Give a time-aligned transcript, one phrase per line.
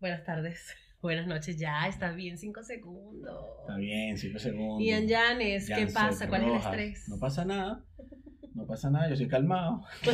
[0.00, 0.74] Buenas tardes.
[1.02, 1.58] Buenas noches.
[1.58, 3.44] Ya, está bien, cinco segundos.
[3.60, 4.82] Está bien, cinco segundos.
[4.82, 6.28] Ian Yanes, ¿qué Janset pasa?
[6.28, 7.08] ¿Cuál es el estrés?
[7.08, 7.84] No pasa nada.
[8.54, 9.82] No pasa nada, yo soy calmado.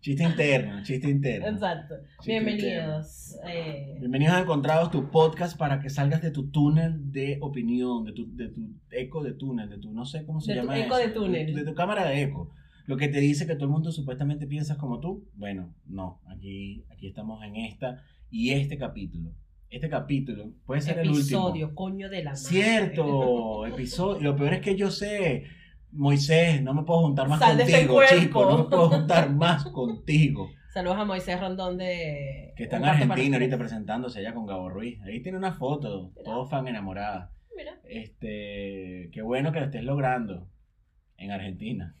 [0.00, 1.48] Chiste interno, chiste interno.
[1.48, 1.96] Exacto.
[2.24, 3.36] Bienvenidos.
[3.46, 8.12] eh, Bienvenidos a Encontrados, tu podcast para que salgas de tu túnel de opinión, de
[8.12, 8.60] tu, de tu
[8.92, 11.14] eco de túnel, de tu, no sé cómo se De tu llama eco eso, de
[11.14, 11.54] túnel.
[11.54, 12.54] De, tu cámara de eco.
[12.88, 15.28] Lo que te dice que todo el mundo supuestamente piensas como tú.
[15.34, 19.30] Bueno, no, aquí, aquí estamos en esta y este capítulo.
[19.68, 21.20] Este capítulo puede ser el último.
[21.20, 22.42] episodio, coño de la madre.
[22.42, 24.22] Cierto, episodio.
[24.22, 25.44] Lo peor es que yo sé,
[25.92, 28.44] Moisés, no me puedo juntar más Sal contigo, chico.
[28.46, 30.48] No me puedo juntar más contigo.
[30.72, 32.54] Saludos a Moisés Rondón de.
[32.56, 34.98] Que está en Argentina ahorita presentándose allá con Gabo Ruiz.
[35.02, 36.24] Ahí tiene una foto, Mira.
[36.24, 37.32] todos fan enamorada.
[37.54, 37.78] Mira.
[37.84, 40.48] Este, qué bueno que lo estés logrando
[41.18, 41.94] en Argentina.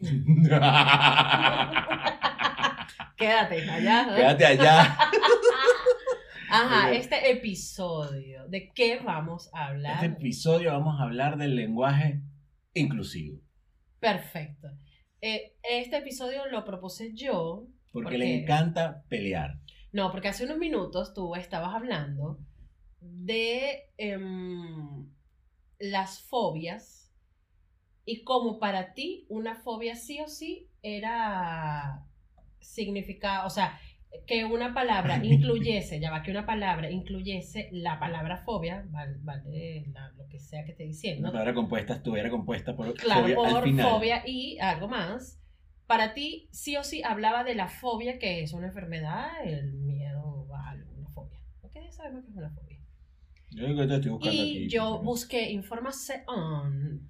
[3.16, 4.06] Quédate allá.
[4.06, 4.14] ¿no?
[4.16, 4.96] Quédate allá.
[6.50, 10.02] Ajá, este episodio, ¿de qué vamos a hablar?
[10.02, 12.22] Este episodio vamos a hablar del lenguaje
[12.72, 13.42] inclusivo.
[14.00, 14.68] Perfecto.
[15.20, 17.66] Eh, este episodio lo propuse yo.
[17.92, 19.60] Porque ¿Por le encanta pelear.
[19.92, 22.38] No, porque hace unos minutos tú estabas hablando
[23.00, 25.10] de em,
[25.78, 26.97] las fobias
[28.10, 32.04] y como para ti una fobia sí o sí era
[32.60, 33.78] significado, o sea,
[34.26, 39.84] que una palabra incluyese, ya va, que una palabra incluyese la palabra fobia, vale, vale
[39.92, 43.52] la- lo que sea que esté diciendo, palabra compuesta estuviera compuesta por claro, fobia al
[43.52, 43.90] por final.
[43.90, 45.38] fobia y algo más.
[45.86, 50.46] Para ti, sí o sí, hablaba de la fobia, que es una enfermedad, el miedo
[50.54, 51.40] a algo, una fobia.
[51.62, 52.78] Ok, ya sabemos que es una fobia.
[53.50, 54.68] Yo digo que te estoy buscando Y aquí.
[54.68, 57.08] yo busqué información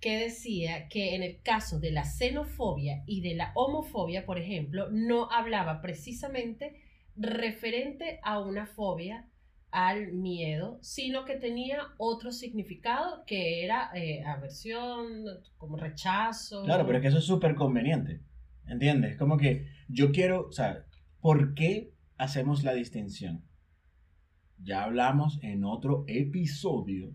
[0.00, 4.88] que decía que en el caso de la xenofobia y de la homofobia, por ejemplo,
[4.90, 6.82] no hablaba precisamente
[7.16, 9.28] referente a una fobia
[9.70, 15.24] al miedo, sino que tenía otro significado que era eh, aversión,
[15.56, 16.64] como rechazo.
[16.64, 18.20] Claro, pero es que eso es súper conveniente.
[18.66, 19.16] ¿Entiendes?
[19.16, 20.84] Como que yo quiero, o sea,
[21.20, 23.44] ¿por qué hacemos la distinción?
[24.58, 27.14] Ya hablamos en otro episodio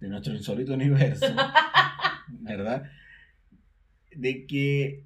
[0.00, 1.26] de nuestro insólito universo,
[2.28, 2.90] ¿verdad?
[4.16, 5.04] De que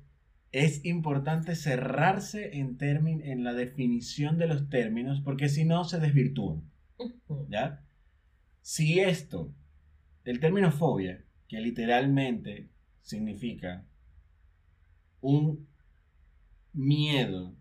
[0.53, 6.71] es importante cerrarse en, en la definición de los términos, porque si no se desvirtúan.
[7.49, 7.84] ¿Ya?
[8.62, 9.53] Si esto,
[10.25, 12.71] el término fobia, que literalmente
[13.03, 13.84] significa
[15.21, 15.66] un
[16.72, 17.55] miedo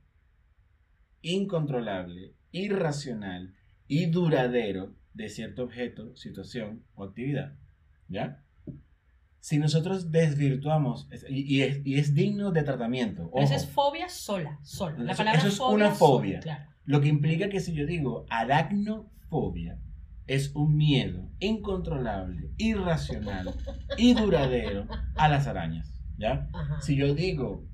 [1.22, 3.56] incontrolable, irracional
[3.88, 7.54] y duradero de cierto objeto, situación o actividad,
[8.08, 8.44] ¿ya?
[9.40, 14.08] Si nosotros desvirtuamos, es- y, y es, y es digno de tratamiento, ojo, es fobia
[14.10, 14.98] sola, sola.
[15.00, 16.40] La palabra eso es fobia una sola, fobia.
[16.40, 16.64] claro.
[16.86, 19.80] Lo que implica que si yo digo aracnofobia,
[20.28, 23.54] es un miedo incontrolable, irracional
[23.98, 25.90] y duradero a las arañas.
[26.18, 26.50] ¿Ya?
[26.54, 26.80] Ajá.
[26.82, 27.66] Si yo digo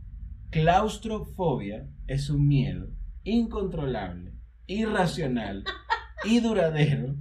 [0.50, 2.90] claustrofobia, es un miedo
[3.24, 4.34] incontrolable,
[4.66, 5.64] irracional
[6.24, 7.16] y duradero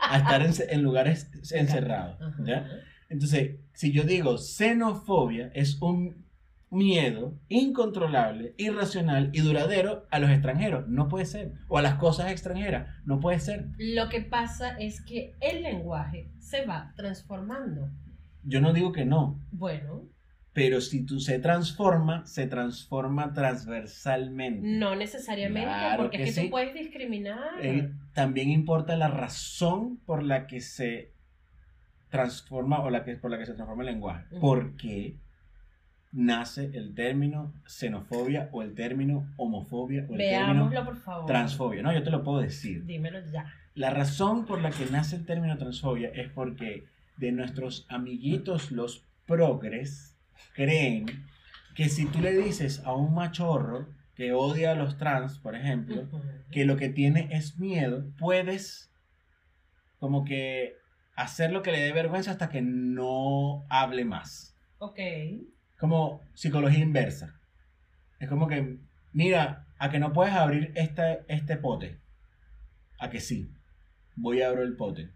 [0.00, 2.18] a estar en, en lugares encerrados.
[2.44, 2.66] ¿Ya?
[3.08, 6.26] Entonces, si yo digo xenofobia, es un
[6.70, 10.88] miedo incontrolable, irracional y duradero a los extranjeros.
[10.88, 11.52] No puede ser.
[11.68, 12.88] O a las cosas extranjeras.
[13.04, 13.68] No puede ser.
[13.78, 17.88] Lo que pasa es que el lenguaje se va transformando.
[18.42, 19.40] Yo no digo que no.
[19.50, 20.08] Bueno,
[20.56, 24.66] Pero si tú se transforma, se transforma transversalmente.
[24.66, 26.46] no necesariamente, Claro porque que es que sí.
[26.46, 27.60] tú puedes discriminar.
[27.60, 31.12] Eh, también importa la razón por la que se
[32.08, 34.24] transforma o la que, por la que se transforma el lenguaje.
[34.30, 34.40] Ujú.
[34.40, 35.16] ¿Por qué
[36.12, 41.26] nace el término xenofobia o el término homofobia o el Veámoslo, término por favor.
[41.26, 41.82] transfobia?
[41.82, 42.84] No, yo te lo puedo decir.
[42.86, 43.52] Dímelo ya.
[43.74, 46.84] La razón por la que nace el término transfobia es porque
[47.18, 50.15] de nuestros amiguitos los progres
[50.54, 51.06] creen
[51.74, 56.08] que si tú le dices a un machorro que odia a los trans, por ejemplo,
[56.50, 58.90] que lo que tiene es miedo, puedes
[59.98, 60.76] como que
[61.16, 64.56] hacer lo que le dé vergüenza hasta que no hable más.
[64.78, 64.98] Ok.
[65.78, 67.38] Como psicología inversa.
[68.18, 68.78] Es como que,
[69.12, 71.98] mira, a que no puedes abrir este, este pote.
[72.98, 73.50] A que sí.
[74.14, 75.10] Voy a abrir el pote.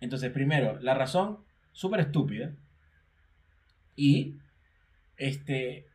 [0.00, 1.38] Entonces, primero, la razón,
[1.72, 2.54] súper estúpida.
[3.96, 4.38] Y
[5.16, 5.86] este,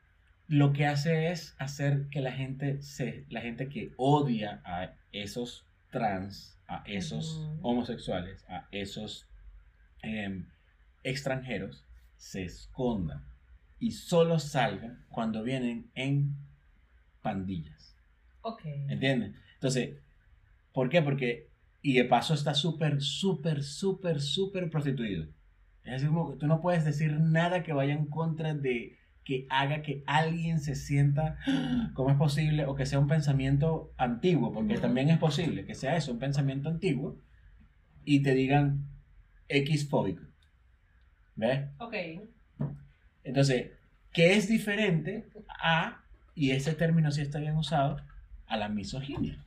[0.47, 5.65] lo que hace es hacer que la gente, se, la gente que odia a esos
[5.91, 9.27] trans, a esos homosexuales, a esos
[10.01, 10.47] em,
[11.03, 11.85] extranjeros,
[12.17, 13.23] se esconda
[13.79, 16.35] y solo salga cuando vienen en
[17.21, 17.95] pandillas.
[18.41, 18.61] Ok.
[18.65, 19.35] ¿Entiendes?
[19.55, 19.97] Entonces,
[20.73, 21.01] ¿por qué?
[21.01, 21.49] Porque,
[21.81, 25.27] y de paso está súper, súper, súper, súper prostituido.
[25.87, 29.45] Es decir, como que tú no puedes decir nada que vaya en contra de que
[29.49, 34.53] haga que alguien se sienta "Ah, cómo es posible o que sea un pensamiento antiguo,
[34.53, 37.17] porque también es posible que sea eso, un pensamiento antiguo,
[38.05, 38.85] y te digan
[39.49, 40.23] X fóbico.
[41.35, 41.67] ¿Ves?
[41.79, 41.93] Ok.
[43.23, 43.71] Entonces,
[44.13, 45.27] ¿qué es diferente
[45.61, 46.01] a,
[46.35, 47.97] y ese término sí está bien usado,
[48.45, 49.43] a la misoginia?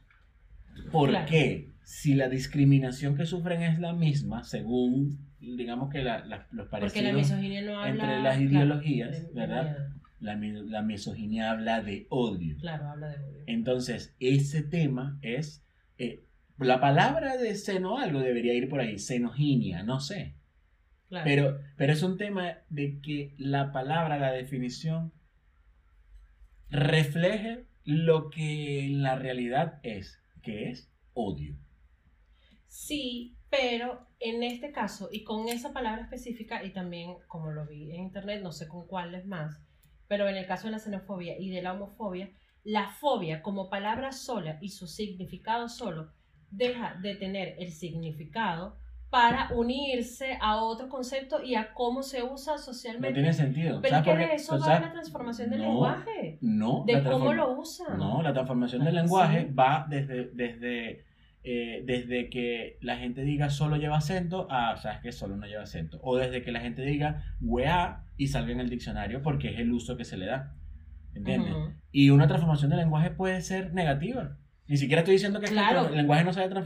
[0.93, 1.27] ¿Por Claro.
[1.29, 1.69] qué?
[1.85, 6.71] Si la discriminación que sufren es la misma, según, digamos que la- la- los la
[6.71, 7.91] parecidos misoginia no habla.
[7.91, 9.89] entre las ideologías, de- ¿verdad?
[10.21, 12.57] La, la misoginia habla de odio.
[12.59, 13.43] Claro, habla de odio.
[13.47, 15.65] Entonces, ese tema es,
[15.99, 16.25] eh,
[16.59, 20.35] la palabra de seno algo debería ir por ahí, xenoginia, no sé.
[21.09, 21.25] Claro.
[21.25, 25.13] Pero, pero es un tema de que la palabra, la definición,
[26.69, 31.57] refleje lo que en la realidad es, que es odio.
[32.69, 37.91] Sí, pero en este caso, y con esa palabra específica, y también como lo vi
[37.91, 39.61] en internet, no sé con cuáles más,
[40.09, 42.31] pero en el caso de la xenofobia y de la homofobia,
[42.65, 46.13] la fobia como palabra sola y su significado solo
[46.51, 52.53] deja de tener el significado para unirse a otro concepto y a cómo se usa
[52.53, 53.15] No socialmente.
[53.15, 53.81] tiene sentido.
[53.81, 54.83] pero es ¿Sabes que eso ¿Tú va sabes?
[54.83, 57.99] la transformación del No, lenguaje, No, de cómo lo usan.
[57.99, 59.55] No, la transformación del Ah, lenguaje sí.
[59.55, 61.05] va desde, desde,
[61.43, 65.63] eh, desde que la gente diga solo lleva acento a, sabes que solo no lleva
[65.63, 65.99] acento.
[66.03, 69.73] O desde que la gente diga weá y salga en el diccionario porque es el
[69.73, 70.55] uso que se le da.
[71.15, 71.53] ¿Entiendes?
[71.55, 71.73] Ujú.
[71.93, 74.37] Y una transformación del lenguaje puede ser negativa.
[74.69, 75.89] Ni siquiera estoy diciendo que, Claro.
[75.89, 76.63] el, lenguaje no se haya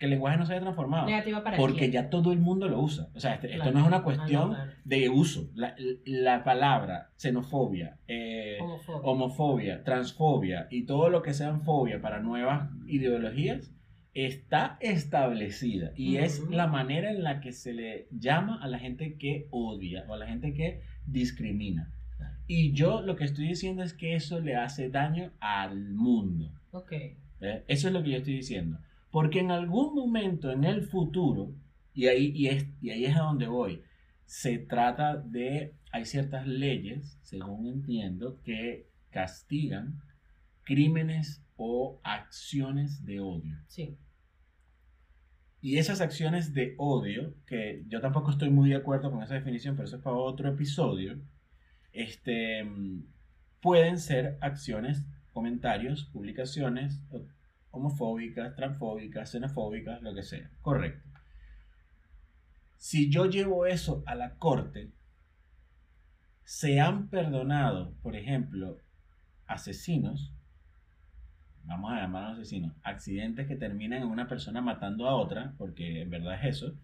[0.00, 1.06] que el lenguaje no se haya transformado.
[1.06, 1.92] Negativa para Porque quién.
[1.92, 3.06] ya todo el mundo lo usa.
[3.14, 3.72] O sea, este- esto Claro.
[3.72, 4.72] no es una Ah, no, cuestión claro.
[4.84, 5.48] de uso.
[5.54, 9.00] La, la palabra xenofobia, eh, Homofobia.
[9.08, 13.72] homofobia, transfobia y todo lo que sean fobia para nuevas ideologías
[14.14, 19.14] está establecida y es la manera en la que se le llama a la gente
[19.14, 21.92] que odia o a la gente que discrimina.
[22.46, 26.50] Y yo lo que estoy diciendo es que eso le hace daño al mundo.
[26.72, 26.92] Ok.
[26.92, 27.64] ¿eh?
[27.68, 28.78] Eso es lo que yo estoy diciendo.
[29.10, 31.52] Porque en algún momento en el futuro,
[31.94, 33.82] y ahí, y es, y ahí es a donde voy,
[34.24, 40.00] se trata de, hay ciertas leyes, según entiendo, que castigan
[40.64, 43.54] crímenes o acciones de odio.
[43.68, 43.98] Sí.
[45.60, 49.76] Y esas acciones de odio, que yo tampoco estoy muy de acuerdo con esa definición,
[49.76, 51.20] pero eso es para otro episodio,
[51.92, 52.66] este,
[53.60, 55.04] pueden ser acciones,
[55.34, 57.02] comentarios, publicaciones
[57.72, 60.50] homofóbicas, transfóbicas, xenofóbicas, lo que sea.
[60.62, 61.06] Correcto.
[62.78, 64.92] Si yo llevo eso a la corte,
[66.42, 68.78] se han perdonado, por ejemplo,
[69.46, 70.32] asesinos,
[71.70, 76.10] vamos a llamarlos asesinos, accidentes que terminan en una persona matando a otra, porque en
[76.10, 76.74] verdad es eso,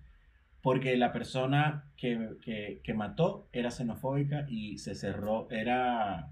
[0.62, 6.30] porque la persona que, que- que mató era xenofóbica y se cerró, era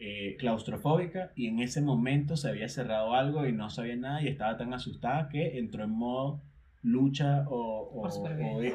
[0.00, 4.28] eh, claustrofóbica y en ese momento se había cerrado algo y no sabía nada y
[4.28, 6.40] estaba tan asustada que entró en modo
[6.82, 8.02] lucha o, o,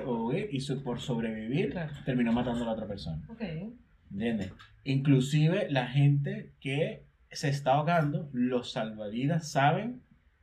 [0.05, 1.93] o- o- y su- por sobrevivir Claro.
[2.05, 3.21] terminó matando a la otra persona.
[3.29, 3.41] Ok.
[4.11, 4.51] ¿Entiendes?
[4.83, 7.03] Inclusive la gente que
[7.33, 10.01] se está ahogando, los salvavidas saben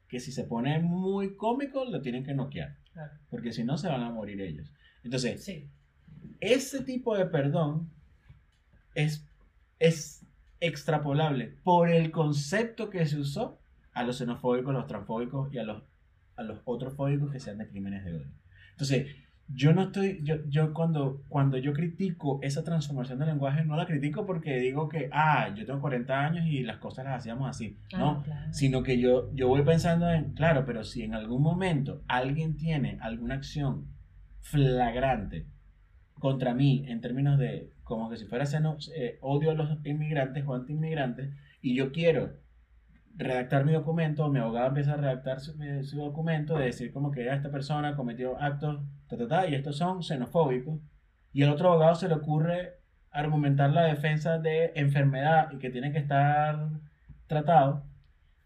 [0.08, 3.12] que si se pone muy cómico lo tienen que noquear, Claro.
[3.30, 4.72] porque si no se van a morir ellos.
[5.04, 5.68] Entonces, Sí.
[6.40, 7.90] ese tipo de perdón
[8.94, 9.24] es,
[9.78, 10.26] es
[10.60, 13.58] extrapolable por el concepto que se usó
[13.92, 15.82] a los xenofóbicos, los transfóbicos y a los,
[16.36, 18.32] a los otros fóbicos que sean de crímenes de odio.
[18.72, 19.14] Entonces,
[19.52, 23.86] yo no estoy, yo, yo cuando, cuando yo critico esa transformación del lenguaje, no la
[23.86, 27.76] critico porque digo que, ah, yo tengo 40 años y las cosas las hacíamos así.
[27.96, 28.52] No, Ah, claro.
[28.52, 32.98] sino que yo, yo voy pensando en, claro, pero si en algún momento alguien tiene
[33.00, 33.86] alguna acción
[34.40, 35.46] flagrante
[36.18, 40.44] contra mí en términos de como que si fuera seno- eh, odio a los inmigrantes
[40.46, 41.30] o antiinmigrantes
[41.62, 42.34] y yo quiero
[43.16, 45.54] redactar mi documento, mi abogado empieza a redactar su,
[45.96, 50.02] documento de decir como que esta persona cometió actos, ta, ta, ta, y estos son
[50.02, 50.80] xenofóbicos,
[51.32, 55.92] y al otro abogado se le ocurre argumentar la defensa de enfermedad y que tiene
[55.92, 56.68] que estar
[57.26, 57.84] tratado,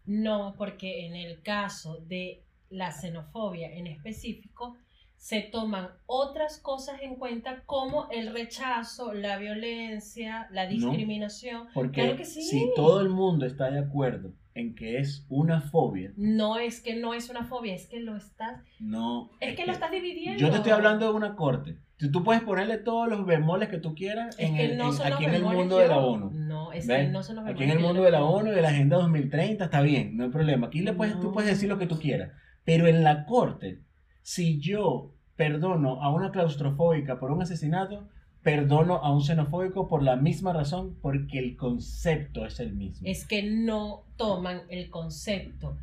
[0.05, 4.75] No, porque en el caso de la xenofobia en específico,
[5.17, 11.67] se toman otras cosas en cuenta como el rechazo, la violencia, la discriminación.
[11.73, 12.43] Porque Claro que sí.
[12.43, 16.95] si todo el mundo está de acuerdo en que es una fobia, No es que
[16.95, 19.29] no es una fobia, es que lo estás, no.
[19.41, 20.39] es que lo estás dividiendo.
[20.39, 21.77] Yo te estoy hablando de una corte.
[21.97, 24.87] Tú, tú puedes ponerle todos los bemoles que tú quieras Es en que el- no
[24.87, 25.97] en- son los aquí en el bemoles mundo de la.
[25.97, 26.31] ONU.
[26.33, 27.05] No, es ¿Ves?
[27.05, 28.69] que no son los Aquí en el bemoles mundo de la ONU y de la
[28.69, 30.67] Agenda 2030 está bien, no hay problema.
[30.67, 32.31] Aquí le puedes, tú puedes decir lo que tú quieras.
[32.63, 33.81] Pero en la corte,
[34.23, 38.07] si yo perdono a una claustrofóbica por un asesinato,
[38.45, 43.07] perdono a un xenofóbico por la misma razón, porque el concepto es el mismo.
[43.09, 45.79] Es que no toman el concepto.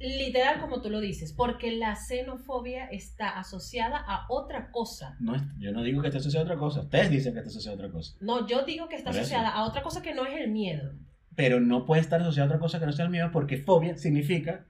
[0.00, 5.16] Literal como tú lo dices, porque la xenofobia está asociada a otra cosa.
[5.20, 6.80] No yo no digo que esté asociado a otra cosa.
[6.80, 8.16] Ustedes dicen que esté asociado a otra cosa.
[8.20, 10.92] No, yo digo que está asociada a otra cosa que no es el miedo.
[11.36, 13.96] Pero no puede estar asociado a otra cosa que no sea el miedo, porque fobia
[13.96, 14.66] significa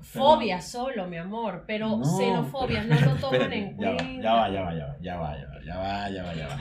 [0.00, 4.04] Fobia solo, mi amor, pero No, xenofobia pero- no lo toman espérate, en cuenta.
[4.22, 6.48] Ya va, ya va, ya va, ya va, ya va, ya va, ya va, ya
[6.48, 6.60] va.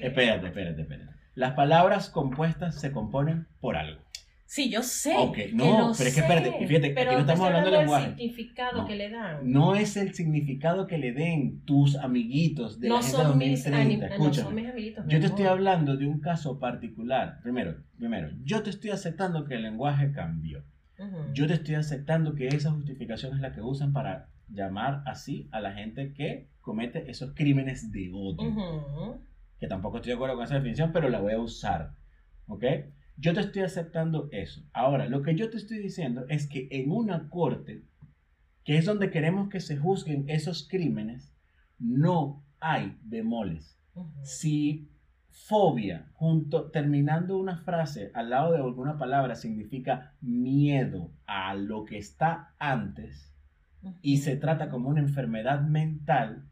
[0.00, 1.12] Espérate, espérate, espérate.
[1.34, 4.00] Las palabras compuestas se componen por algo.
[4.44, 5.14] Sí, yo sé.
[5.16, 7.70] Ok, que no, lo pero es que espérate, fíjate, aquí pero no te estamos hablando
[7.70, 8.06] de del lenguaje.
[8.08, 8.86] significado No.
[8.86, 9.50] que le dan.
[9.50, 14.08] No es el significado que le den tus amiguitos de No la son, mis 2030.
[14.08, 15.06] anim- no son mis amiguitos.
[15.06, 17.38] mi Yo te estoy hablando de un caso particular.
[17.42, 20.62] Primero, primero, yo te estoy aceptando que el lenguaje cambió.
[21.32, 25.60] Yo te estoy aceptando que esa justificación es la que usan para llamar así a
[25.60, 29.20] la gente que comete esos crímenes de odio.
[29.58, 31.94] Que tampoco estoy de acuerdo con esa definición, pero la voy a usar.
[32.46, 32.64] ¿Ok?
[33.16, 34.62] Yo te estoy aceptando eso.
[34.72, 37.84] Ahora, lo que yo te estoy diciendo es que en una corte,
[38.64, 41.34] que es donde queremos que se juzguen esos crímenes,
[41.78, 43.78] no hay bemoles.
[44.22, 44.91] Si
[45.32, 51.98] fobia, junto, terminando una frase al lado de alguna palabra, significa miedo a lo que
[51.98, 53.32] está antes
[54.00, 56.44] y se trata como una enfermedad mental,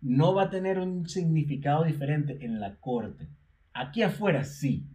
[0.00, 3.28] no va a tener un significado diferente en la corte.
[3.72, 4.86] Aquí afuera sí,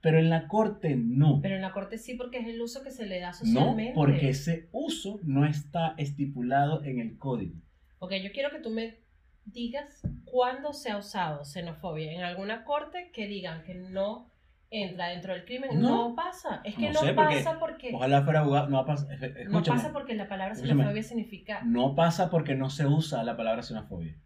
[0.00, 1.40] pero en la corte no.
[1.42, 3.92] Pero en la corte sí, porque es el uso que se le da No, socialmente.
[3.94, 7.60] porque ese uso no está estipulado en el código.
[7.98, 8.98] Ok, yo quiero que tú me
[9.44, 14.30] digas cuándo se ha usado xenofobia en alguna corte que digan que no
[14.70, 15.80] entra dentro del crimen.
[15.80, 16.08] No.
[16.08, 16.60] No, pasa.
[16.64, 17.90] Es que No no, sé, porque pasa porque.
[17.92, 18.68] Ojalá fuera abogado.
[18.68, 19.08] No pasa.
[19.48, 21.62] no pasa porque la palabra xenofobia significa.
[21.64, 24.16] No pasa porque no se usa la palabra xenofobia.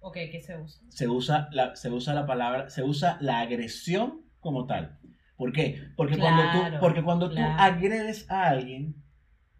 [0.00, 0.82] Ok, ¿qué se usa?
[0.90, 4.98] Se usa la, se usa la palabra, se usa la agresión como tal.
[5.36, 5.80] ¿Por qué?
[5.96, 7.56] Porque cuando tú, porque cuando claro.
[7.56, 9.02] tú agredes a alguien,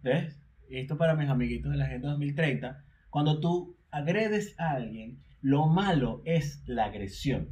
[0.03, 0.41] ¿ves?
[0.69, 6.23] Esto para mis amiguitos de la Agenda 2030, cuando tú agredes a alguien, lo malo
[6.25, 7.51] es la agresión,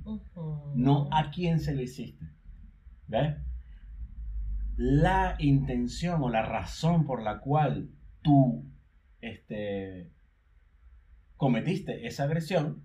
[0.74, 2.26] no a quién se lo hiciste.
[3.06, 3.36] ¿Ves?
[4.76, 7.90] La intención o la razón por la cual
[8.22, 8.64] tú
[9.20, 10.10] este,
[11.36, 12.84] cometiste esa agresión,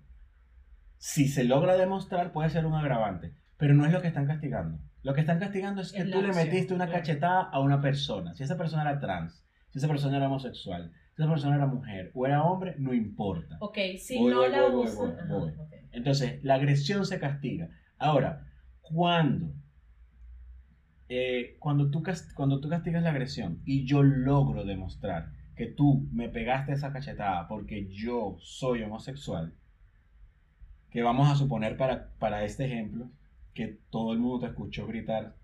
[0.97, 3.33] si se logra demostrar, puede ser un agravante.
[3.57, 4.79] Pero no es lo que están castigando.
[5.03, 8.35] Lo que están castigando es que Es tú le metiste una cachetada a una persona.
[8.35, 12.25] Si esa persona era trans, si esa persona era homosexual, esa persona era mujer o
[12.25, 13.57] era hombre, no importa.
[13.59, 15.07] Ok, si Voy, no voy, la voy, voy, usan.
[15.07, 15.51] voy, ajá, voy.
[15.57, 15.73] ok.
[15.91, 17.69] Entonces, la agresión se castiga.
[17.97, 18.47] Ahora,
[18.81, 19.53] cuando,
[21.09, 22.03] eh, cuando, tú,
[22.35, 27.47] cuando tú castigas la agresión y yo logro demostrar que tú me pegaste esa cachetada
[27.47, 29.53] porque yo soy homosexual,
[30.89, 33.09] que vamos a suponer para, para este ejemplo,
[33.53, 35.35] que todo el mundo te escuchó gritar,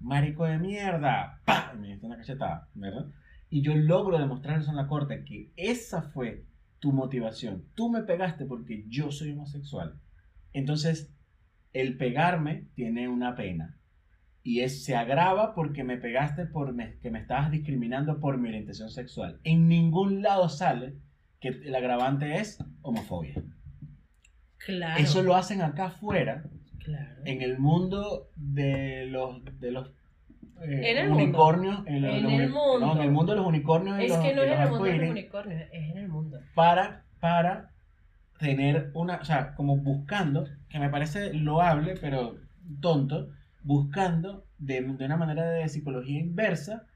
[0.00, 1.72] marico de mierda, ¡pah!
[1.74, 3.06] y me diste una cachetada, ¿verdad?
[3.52, 6.46] Y yo logro demostrar eso en la corte, que esa fue
[6.78, 7.64] tu motivación.
[7.74, 10.00] Tú me pegaste porque yo soy homosexual.
[10.54, 11.12] Entonces,
[11.74, 13.76] el pegarme tiene una pena.
[14.42, 18.48] Y es, se agrava porque me pegaste por me- que me estabas discriminando por mi
[18.48, 19.38] orientación sexual.
[19.44, 20.94] En ningún lado sale
[21.38, 23.42] que el agravante es homofobia.
[24.64, 24.98] Claro.
[25.02, 26.44] Eso lo hacen acá afuera,
[26.78, 27.20] Claro.
[27.26, 29.92] en el mundo de los, de los
[30.64, 31.22] eh, En el mundo.
[31.24, 31.86] unicornios.
[31.86, 32.78] En, los- En los el mundo.
[32.80, 34.68] No, en el mundo de los unicornios y Es los, que no es en el
[34.70, 36.40] mundo de los unicornios, es en el mundo.
[36.54, 37.70] para, para
[38.38, 42.36] tener una, o sea, como buscando, que me parece loable, pero
[42.80, 43.28] tonto,
[43.62, 46.86] buscando de, de una manera de psicología inversa,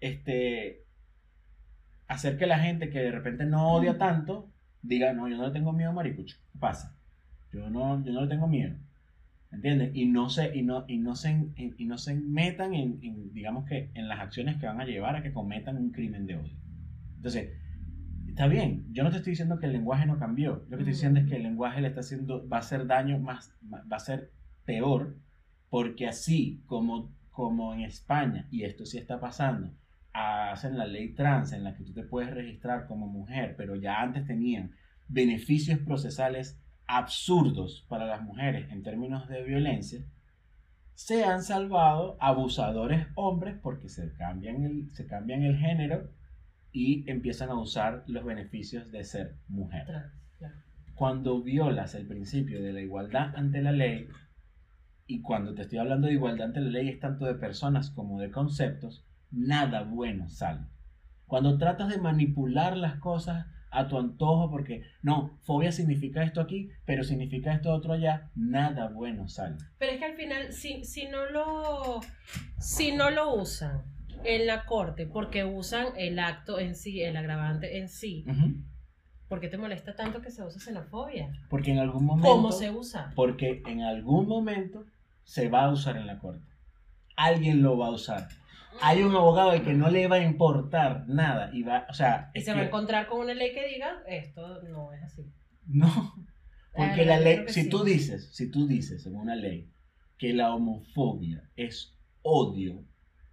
[0.00, 0.82] este,
[2.08, 4.48] hacer que la gente que de repente no odia tanto,
[4.82, 6.96] diga, no, yo no le tengo miedo a Maricucho, ¿qué pasa?
[7.52, 8.76] Yo no, yo no le tengo miedo.
[9.50, 9.90] ¿Entiendes?
[9.94, 13.32] Y no se, y no, y no se, en- y no se metan en, en,
[13.32, 16.36] digamos que, en las acciones que van a llevar a que cometan un crimen de
[16.36, 16.56] odio.
[17.16, 17.50] Entonces,
[18.26, 20.64] está bien, yo no te estoy diciendo que el lenguaje no cambió.
[20.68, 23.18] Lo que estoy diciendo es que el lenguaje le está haciendo, va a hacer daño
[23.18, 24.32] más, va a ser
[24.64, 25.16] peor,
[25.70, 29.72] porque así como, como en España, y esto sí está pasando,
[30.12, 34.00] hacen la ley trans en la que tú te puedes registrar como mujer, pero ya
[34.00, 34.72] antes tenían
[35.08, 40.04] beneficios procesales absurdos para las mujeres en términos de violencia,
[40.94, 46.10] se han salvado abusadores hombres porque se cambian el, se cambian el género
[46.72, 50.10] y empiezan a usar los beneficios de ser mujer.
[50.94, 54.08] Cuando violas el principio de la igualdad ante la ley,
[55.06, 58.18] y cuando te estoy hablando de igualdad ante la ley es tanto de personas como
[58.18, 60.62] de conceptos, nada bueno sale.
[61.26, 66.70] Cuando tratas de manipular las cosas a tu antojo, porque no, fobia significa esto aquí,
[66.86, 69.56] pero significa esto otro allá, nada bueno sale.
[69.78, 72.00] Pero es que al final, si, si, no lo,
[72.58, 73.82] si no lo usan
[74.24, 78.54] en la corte, porque usan el acto en sí, el agravante en sí, Ujú.
[79.28, 81.30] ¿por qué te molesta tanto que se use xenofobia?
[81.50, 82.30] Porque en algún momento...
[82.30, 83.12] ¿Cómo se usa?
[83.14, 84.84] Porque en algún momento
[85.24, 86.46] se va a usar en la corte.
[87.14, 88.28] Alguien lo va a usar.
[88.80, 92.30] Hay un abogado al que no le va a importar nada y va, o sea,
[92.34, 95.22] Y se va a que- encontrar con una ley que diga, esto no es así.
[95.66, 96.14] no,
[96.72, 97.68] porque Ah, la yo ley, que si sí.
[97.70, 99.68] tú dices, si tú dices en una ley
[100.18, 102.84] que la homofobia es odio,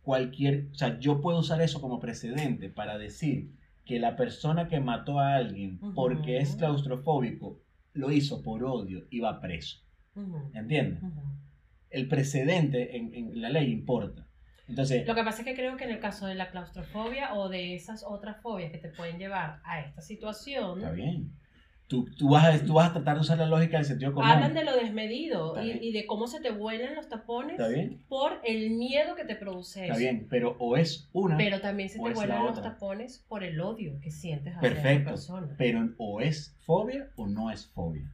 [0.02, 3.52] cualquier, o sea, yo puedo usar eso como precedente para decir
[3.86, 7.60] que la persona que mató a alguien porque es claustrofóbico
[7.94, 9.80] lo hizo por odio y va preso,
[10.16, 11.02] Ujú, ¿entiendes?
[11.04, 11.22] ujú.
[11.90, 14.26] el precedente en, en la ley importa.
[14.68, 17.50] Entonces, Lo que pasa es que creo que en el caso de la claustrofobia o
[17.50, 21.32] de esas otras fobias que te pueden llevar a esta situación, está bien.
[21.88, 24.28] Tú, tú, vas a, tú vas a tratar de usar la lógica del sentido común.
[24.28, 27.60] hablan de lo desmedido y, y de cómo se te vuelan los tapones
[28.08, 30.00] por el miedo que te produce está eso.
[30.00, 33.60] bien, pero o es una, Pero también se te la vuelan los tapones por el
[33.60, 35.54] odio que sientes hacia perfecto, persona.
[35.58, 38.10] pero o es fobia o no es fobia.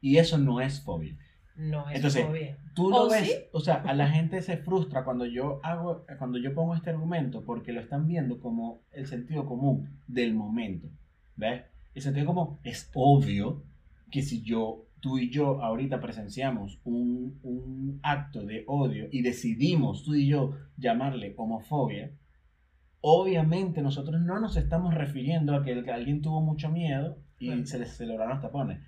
[0.00, 1.16] Y eso no es fobia.
[1.56, 2.58] No es Entonces, fobia.
[2.74, 3.34] Tú lo ¿O ves, sí?
[3.52, 7.44] o sea, a la gente se frustra cuando yo hago, cuando yo pongo este argumento
[7.44, 10.88] porque lo están viendo como el sentido común del momento,
[11.36, 11.62] ¿ves?
[11.94, 13.62] El sentido común es obvio
[14.10, 20.02] que si yo, tú y yo ahorita presenciamos un, un acto de odio y decidimos
[20.04, 22.10] tú y yo llamarle homofobia,
[23.00, 27.64] obviamente nosotros no nos estamos refiriendo a que el- que alguien tuvo mucho miedo y
[27.66, 28.80] se le celebraron los tapones.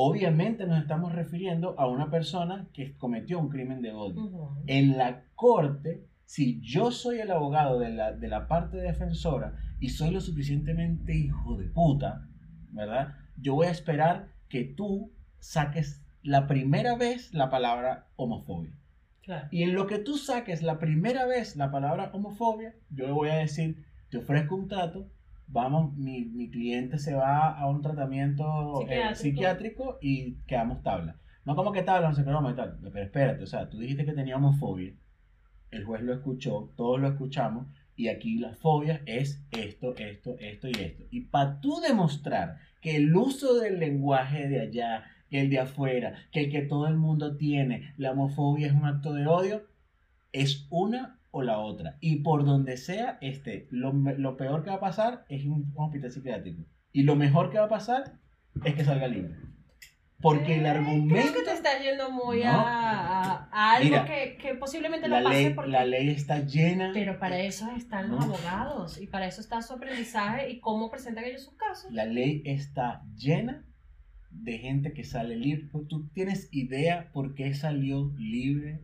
[0.00, 4.54] Obviamente nos estamos refiriendo a una persona que cometió un crimen de odio.
[4.68, 9.88] En la corte, si yo soy el abogado de la, de la parte defensora y
[9.88, 12.28] soy lo suficientemente hijo de puta,
[12.70, 13.16] ¿verdad?
[13.38, 18.78] Yo voy a esperar que tú saques la primera vez la palabra homofobia.
[19.22, 19.48] Claro.
[19.50, 23.30] Y en lo que tú saques la primera vez la palabra homofobia, yo le voy
[23.30, 25.10] a decir, te ofrezco un trato,
[25.48, 29.98] vamos, mi, mi cliente se va a un tratamiento eh, Psiquiátrico.
[30.00, 31.16] y quedamos tabla.
[31.44, 32.78] No como que tabla, no sé qué y tal.
[32.82, 34.94] Pero espérate, o sea, tú dijiste que tenía homofobia,
[35.70, 40.68] el juez lo escuchó, todos lo escuchamos, y aquí la fobia es esto, esto, esto
[40.68, 41.04] y esto.
[41.10, 46.14] Y para tú demostrar que el uso del lenguaje de allá, que el de afuera,
[46.30, 49.66] que el que todo el mundo tiene, la homofobia es un acto de odio,
[50.32, 51.96] es una o la otra.
[52.00, 56.10] Y por donde sea, este, lo, lo peor que va a pasar es un hospital
[56.10, 56.62] psiquiátrico.
[56.92, 58.14] Y lo mejor que va a pasar
[58.64, 59.34] es que salga libre.
[60.20, 61.14] Porque el Eh, argumento...
[61.14, 62.50] Creo que te estás yendo muy No.
[62.50, 65.70] a, a- algo Mira, que, que posiblemente La no pase ley, porque...
[65.70, 66.90] la ley está llena...
[66.92, 68.34] Pero para eso están los No.
[68.34, 71.92] abogados y para eso está su aprendizaje y cómo presentan ellos sus casos.
[71.92, 73.64] La ley está llena
[74.30, 75.68] de gente que sale libre.
[75.88, 78.80] ¿Tú tienes idea por qué salió libre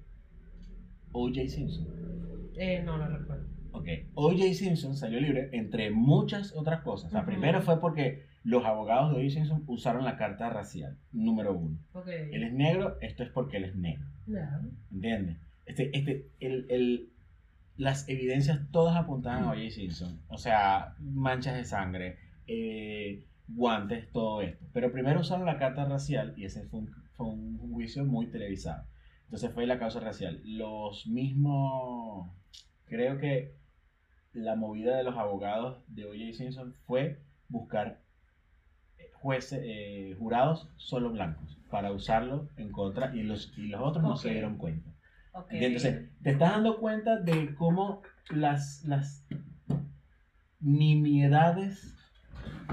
[1.15, 1.49] O.J.
[1.49, 1.87] Simpson?
[2.57, 3.47] Eh, no, no recuerdo.
[3.73, 4.55] Ok, O.J.
[4.55, 7.13] Simpson salió libre entre muchas otras cosas.
[7.13, 9.31] La primera fue porque los abogados de O.J.
[9.31, 11.79] Simpson usaron la carta racial, número uno.
[11.93, 12.09] Ok.
[12.09, 14.05] Él es negro, esto es porque él es negro.
[14.27, 14.61] Ya.
[14.93, 15.39] ¿Entiendes?
[15.67, 17.11] Este, este, el, el-
[17.77, 19.71] las evidencias todas apuntaban a O.J.
[19.71, 20.21] Simpson.
[20.29, 24.65] O sea, manchas de sangre, eh, guantes, todo esto.
[24.73, 28.85] Pero primero usaron la carta racial y ese fue un, fue un juicio muy televisado.
[29.25, 30.41] Entonces fue la causa racial.
[30.45, 32.31] Los mismos,
[32.87, 33.55] creo que
[34.33, 36.33] la movida de los abogados de O.J.
[36.37, 38.01] Simpson fue buscar
[38.99, 44.03] eh, jueces, eh, jurados solo blancos para usarlo en contra y los, y los otros
[44.03, 44.91] no se dieron cuenta.
[45.33, 45.49] Ok.
[45.51, 49.27] Entonces, te estás dando cuenta de cómo las, las
[50.61, 51.91] nimiedades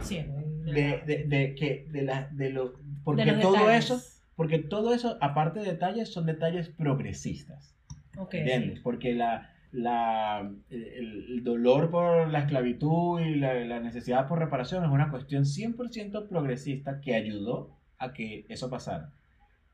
[0.02, 2.74] Sí, de, de, de, que, de, la, de lo...
[3.04, 3.86] Porque De todo detalles.
[3.86, 4.02] eso,
[4.42, 7.76] porque todo eso, aparte de detalles, son detalles progresistas.
[8.18, 8.34] Ok.
[8.34, 8.80] ¿Entiendes?
[8.80, 14.90] Porque la, la, el, dolor por la esclavitud y la, la necesidad por reparación es
[14.90, 19.14] una cuestión 100% progresista que ayudó a que eso pasara.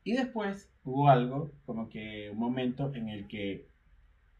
[0.04, 3.68] Y después hubo algo, como que un momento en el que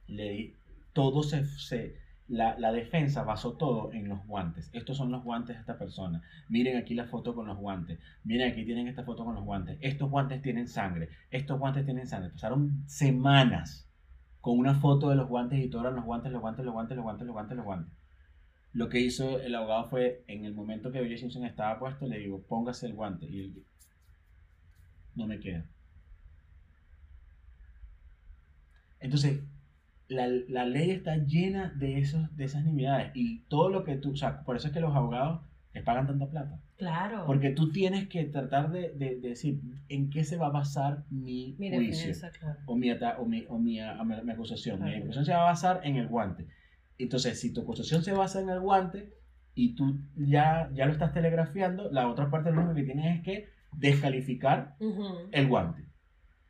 [0.08, 0.52] le,
[0.92, 1.96] todo se, se
[2.28, 4.70] la, la defensa basó todo en los guantes.
[4.72, 6.22] Estos son los guantes de esta persona.
[6.48, 7.98] Miren aquí la foto con los guantes.
[8.24, 9.78] Miren aquí tienen esta foto con los guantes.
[9.80, 11.08] Estos guantes tienen sangre.
[11.30, 12.30] Estos guantes tienen sangre.
[12.30, 13.88] Pasaron semanas
[14.40, 17.04] con una foto de los guantes y todos los guantes, los guantes, los guantes, los
[17.04, 17.92] guantes, los guantes, los guantes.
[18.72, 21.16] Lo que hizo el abogado fue, en el momento que O.J.
[21.16, 23.26] Simpson estaba puesto, le digo, póngase el guante.
[23.26, 23.64] Y él,
[25.14, 25.66] no me queda.
[29.00, 29.40] Entonces,
[30.08, 33.12] la, la, ley está llena de, esos, de esas nimiedades.
[33.14, 35.42] Y todo lo que tú, o sea, por eso es que los abogados
[35.74, 36.58] les pagan tanta plata.
[36.76, 37.24] Claro.
[37.26, 41.04] Porque tú tienes que tratar de, de, de decir en qué se va a basar
[41.10, 42.58] mi, mi juicio claro.
[42.66, 44.82] o, mi, ata- o, mi, o mi, a- mi- mi acusación.
[44.82, 46.46] Mi acusación se va a basar en el guante.
[46.98, 49.12] Entonces, si tu acusación se basa en el guante
[49.54, 53.22] y tú ya, ya lo estás telegrafiando, la otra parte lo único que tienes es
[53.24, 54.74] que descalificar
[55.32, 55.84] el guante.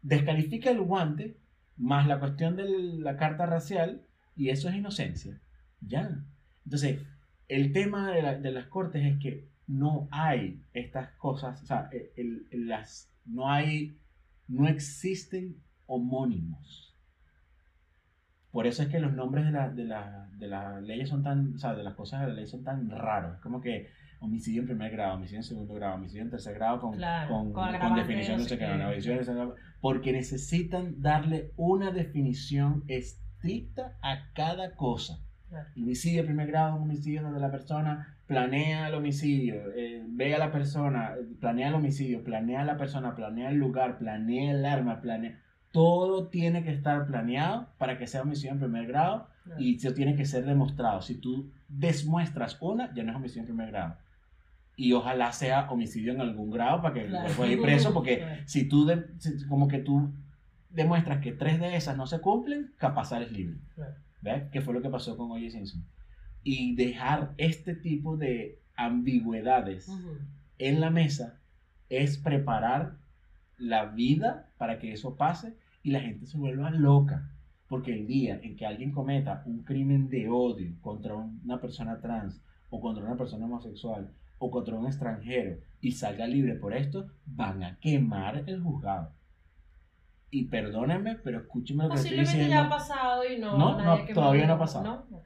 [0.02, 1.36] Descalifica el guante
[1.78, 4.02] más la cuestión de la carta racial
[4.36, 5.40] y eso es inocencia.
[5.80, 6.24] Ya.
[6.64, 7.00] Entonces,
[7.48, 11.88] el tema de, la- de las cortes es que no hay estas cosas, o sea,
[12.16, 13.96] el- el- las, no hay,
[14.48, 16.94] no existen homónimos.
[18.50, 21.54] Por eso es que los nombres de, la- de, la- de las leyes son tan,
[21.54, 23.36] o sea, de las cosas de la ley son tan raros.
[23.36, 23.88] Es como que
[24.20, 27.52] homicidio en primer grado, homicidio en segundo grado, homicidio en tercer grado con, Claro, con,
[27.52, 32.84] con con definición no sé qué, definición de segundo grado, porque necesitan darle una definición
[32.88, 35.20] estricta a cada cosa.
[35.48, 35.68] Claro.
[35.76, 41.14] Homicidio primer grado homicidio donde la persona planea el homicidio, eh, ve a la persona,
[41.40, 45.40] planea el homicidio, planea a la persona, planea el lugar, planea el arma, planea...
[45.72, 49.60] Todo tiene que estar planeado para que sea homicidio en primer grado Claro.
[49.62, 51.00] y eso tiene que ser demostrado.
[51.00, 53.96] Si tú desmuestras una, ya no es homicidio en primer grado.
[54.80, 57.34] Y ojalá sea homicidio en algún grado para que Claro.
[57.34, 58.42] pueda ir preso, porque Claro.
[58.46, 60.12] si tú, de- si- como que tú
[60.70, 63.58] demuestras que tres de esas no se cumplen, capaz sales libre.
[63.74, 63.94] Claro.
[64.22, 64.44] ¿Ves?
[64.52, 65.50] Que fue lo que pasó con O.J.
[65.50, 65.84] Simpson.
[66.44, 70.16] Y dejar este tipo de ambigüedades Ujú.
[70.58, 71.40] en la mesa
[71.88, 72.98] es preparar
[73.56, 77.30] la vida para que eso pase y la gente se vuelva loca.
[77.68, 82.40] Porque el día en que alguien cometa un crimen de odio contra una persona trans
[82.70, 87.62] o contra una persona homosexual o contra un extranjero y salga libre por esto, van
[87.62, 89.12] a quemar el juzgado.
[90.30, 93.56] Y perdónenme, pero escúchenme lo que estoy Posiblemente ya ha pasado y no.
[93.56, 94.84] No, nadie no, todavía no ha pasado.
[94.84, 95.22] ¿No?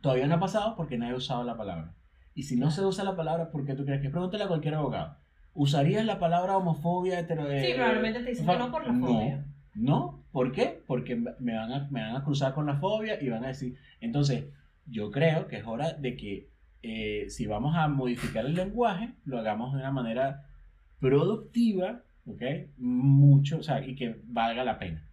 [0.00, 1.94] Todavía no ha pasado porque nadie ha usado la palabra.
[2.34, 4.10] Y si no se usa la palabra, ¿por qué tú crees que?
[4.10, 5.16] Pregúntale a cualquier abogado.
[5.54, 7.46] ¿Usarías la palabra homofobia, hetero...
[7.46, 9.44] Sí, eh, probablemente te dicen que no por la no, fobia.
[9.74, 10.84] No, ¿por qué?
[10.86, 13.76] Porque me van, a, me van a cruzar con la fobia y van a decir...
[14.00, 14.44] Entonces,
[14.86, 16.48] yo creo que es hora de que
[16.82, 20.44] eh, si vamos a modificar el lenguaje, lo hagamos de una manera
[21.00, 22.42] productiva, ¿ok?
[22.78, 25.04] Mucho, o sea, y que valga la pena.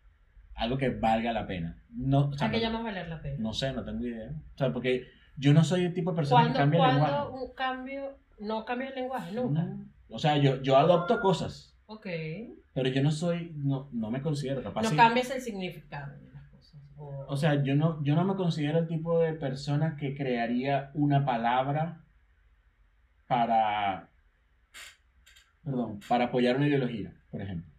[0.56, 1.82] Algo que valga la pena.
[1.90, 3.38] No, o sea, ¿A qué no- llamas valer la pena?
[3.40, 4.30] no sé, no tengo idea.
[4.56, 7.28] O sea, porque yo no soy el tipo de persona que ¿Cuándo, cambia el lenguaje.
[7.34, 9.32] un cambio no cambia el lenguaje?
[9.34, 9.64] Nunca.
[9.64, 9.86] No.
[10.10, 12.08] O sea, yo, yo adopto cosas, Ok.
[12.74, 14.84] pero yo no soy, no, no me considero capaz.
[14.84, 16.14] No cambias el significado.
[16.98, 21.26] O, sea, yo no, yo no me considero el tipo de persona que crearía una
[21.26, 22.04] palabra
[23.28, 24.10] para,
[25.64, 27.70] perdón, para apoyar una ideología, por ejemplo.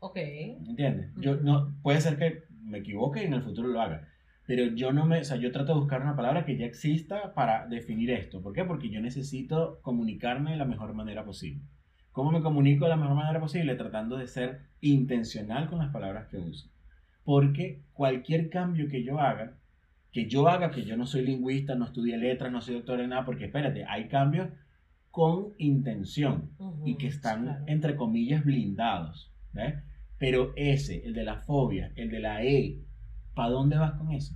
[0.00, 0.16] ok.
[0.16, 1.12] ¿Entiendes?
[1.16, 4.08] Yo no, puede ser que me equivoque y en el futuro lo haga.
[4.46, 7.34] Pero yo no me, o sea, yo trato de buscar una palabra que ya exista
[7.34, 8.40] para definir esto.
[8.40, 8.64] ¿Por qué?
[8.64, 11.62] Porque yo necesito comunicarme de la mejor manera posible.
[12.12, 13.74] ¿Cómo me comunico de la mejor manera posible?
[13.74, 16.70] Tratando de ser intencional con las palabras que uso.
[17.28, 19.58] Porque cualquier cambio que yo haga,
[20.12, 23.10] que yo haga, que yo no soy lingüista, no estudié letras, no soy doctor en
[23.10, 24.48] nada, porque espérate, hay cambios
[25.10, 27.64] con intención Ujú, y que están, claro.
[27.66, 29.30] entre comillas, blindados.
[29.52, 29.74] ¿ves?
[30.16, 32.78] Pero ese, el de la fobia, el de la E,
[33.34, 34.34] ¿para dónde vas con eso?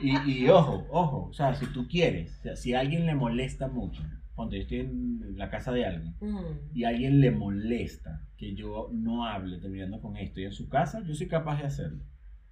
[0.00, 3.14] Y, y ojo, ojo, o sea, si tú quieres, o sea, si a alguien le
[3.14, 4.02] molesta mucho,
[4.34, 6.44] ponte, yo estoy en la casa de alguien Ujú.
[6.74, 10.68] y a alguien le molesta que yo no hable terminando con esto y en su
[10.68, 12.02] casa, yo soy capaz de hacerlo.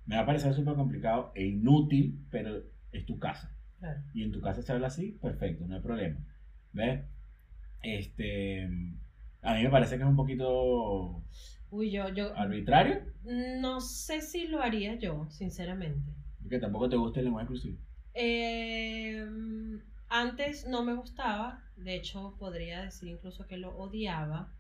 [0.06, 4.00] Me va a parecer súper complicado e inútil, pero es tu casa Claro.
[4.14, 6.18] y en tu casa se habla así, perfecto, no hay problema.
[6.72, 7.04] ¿Ves?
[7.82, 8.64] Este,
[9.42, 11.22] a mí me parece que es un poquito
[11.70, 13.00] Uy, yo, yo arbitrario,
[13.60, 16.12] no sé si lo haría yo, sinceramente.
[16.42, 17.78] porque tampoco te gusta el lenguaje inclusivo.
[18.14, 19.26] Eh,
[20.08, 24.52] antes no me gustaba, de hecho podría decir incluso que lo odiaba,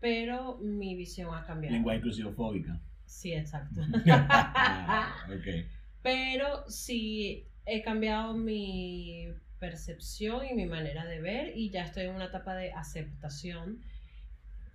[0.00, 1.74] pero mi visión ha cambiado.
[1.74, 2.80] Lenguaje inclusivo fóbica.
[3.06, 3.80] Sí, exacto.
[6.02, 12.14] pero sí he cambiado mi percepción y mi manera de ver y ya estoy en
[12.14, 13.80] una etapa de aceptación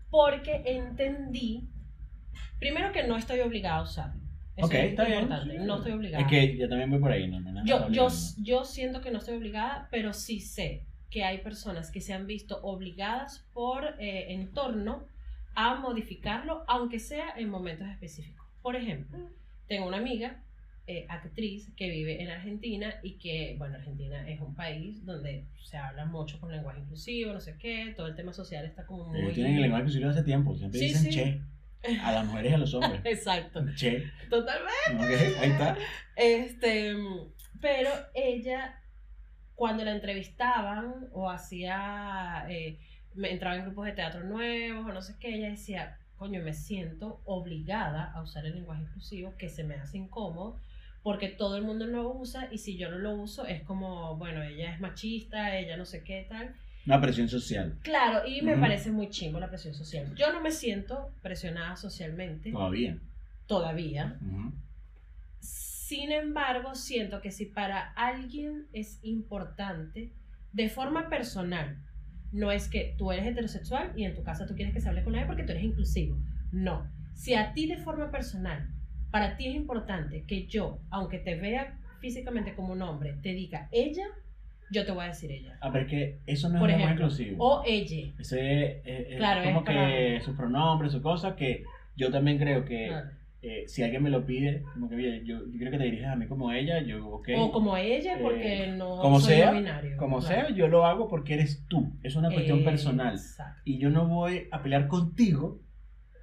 [0.09, 1.69] porque entendí,
[2.59, 4.21] primero que no estoy obligada a usarlo,
[4.55, 5.23] Eso es está bien.
[5.23, 5.57] importante.
[5.57, 5.65] sí.
[5.65, 6.23] No estoy obligada.
[6.23, 8.09] Es que yo también voy por ahí, no, no, no, yo, yo,
[8.41, 12.25] yo siento que no estoy obligada, pero sí sé que hay personas que se han
[12.25, 15.07] visto obligadas por eh, entorno
[15.53, 18.47] a modificarlo, aunque sea en momentos específicos.
[18.63, 19.19] Por ejemplo,
[19.67, 20.41] tengo una amiga,
[20.87, 25.77] eh, actriz, que vive en Argentina y que, bueno, Argentina es un país donde se
[25.77, 29.19] habla mucho con lenguaje inclusivo, no sé qué, todo el tema social está como muy...
[29.21, 31.09] Ellos tienen el lenguaje inclusivo hace tiempo, siempre Sí, dicen sí.
[31.11, 31.41] che
[32.01, 33.01] a las mujeres y a los hombres.
[33.05, 34.95] Exacto, che, totalmente.
[34.97, 35.77] ok, ahí está.
[36.15, 36.95] Este,
[37.61, 38.81] pero ella,
[39.55, 42.77] cuando la entrevistaban o hacía, eh,
[43.15, 46.53] me entraba en grupos de teatro nuevos o no sé qué, ella decía, coño, me
[46.53, 50.57] siento obligada a usar el lenguaje inclusivo que se me hace incómodo
[51.03, 54.41] porque todo el mundo lo usa y si yo no lo uso es como, bueno,
[54.41, 56.55] ella es machista, ella no sé qué tal.
[56.85, 60.13] Una presión social, Claro, y me parece muy chimbo la presión social.
[60.15, 62.97] Yo no me siento presionada socialmente todavía.
[63.47, 64.17] todavía.
[65.93, 70.11] Sin embargo, siento que si para alguien es importante,
[70.51, 71.77] de forma personal,
[72.31, 75.03] no es que tú eres heterosexual y en tu casa tú quieres que se hable
[75.03, 76.17] con ella porque tú eres inclusivo.
[76.51, 76.87] No.
[77.13, 78.69] Si a ti de forma personal,
[79.11, 83.69] para ti es importante que yo, aunque te vea físicamente como un hombre, te diga
[83.71, 84.05] ella,
[84.71, 85.57] yo te voy a decir ella.
[85.61, 87.45] Ah, pero es que eso no es Por lenguaje ejemplo, inclusivo.
[87.45, 88.13] O ella.
[88.19, 91.63] Ese es, es- es Claro, como es que para- sus pronombres, sus cosas, que
[91.95, 93.09] yo también creo que Claro.
[93.45, 96.13] Eh, si alguien me lo pide, como que "Oye, yo, yo creo que te dirijas
[96.13, 97.29] a mí como ella, yo, ok.
[97.37, 99.97] O como ella, porque no como soy sea, binario.
[99.97, 100.47] Como Claro.
[100.47, 101.91] sea, yo lo hago porque eres tú.
[102.03, 103.13] Es una cuestión personal.
[103.15, 103.61] Exacto.
[103.65, 105.59] Y yo no voy a pelear contigo.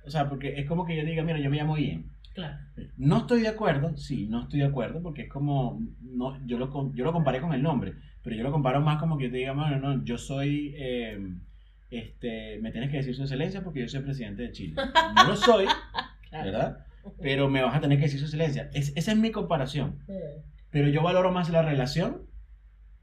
[0.06, 2.06] O sea, porque es como que yo diga, mira, yo me llamo Ian.
[2.32, 2.56] Claro.
[2.96, 6.94] No estoy de acuerdo, sí, no estoy de acuerdo, porque es como, no, yo, lo,
[6.94, 9.36] yo lo comparé con el nombre, pero yo lo comparo más como que yo te
[9.38, 11.18] diga, bueno, no, yo soy, eh,
[11.90, 14.74] este, me tienes que decir su excelencia porque yo soy presidente de Chile.
[15.16, 15.66] No lo soy,
[16.30, 16.44] Claro.
[16.50, 16.86] ¿verdad?
[17.20, 18.70] Pero me vas a tener que decir su excelencia.
[18.72, 19.98] Es- esa es mi comparación.
[20.70, 22.22] Pero yo valoro más la relación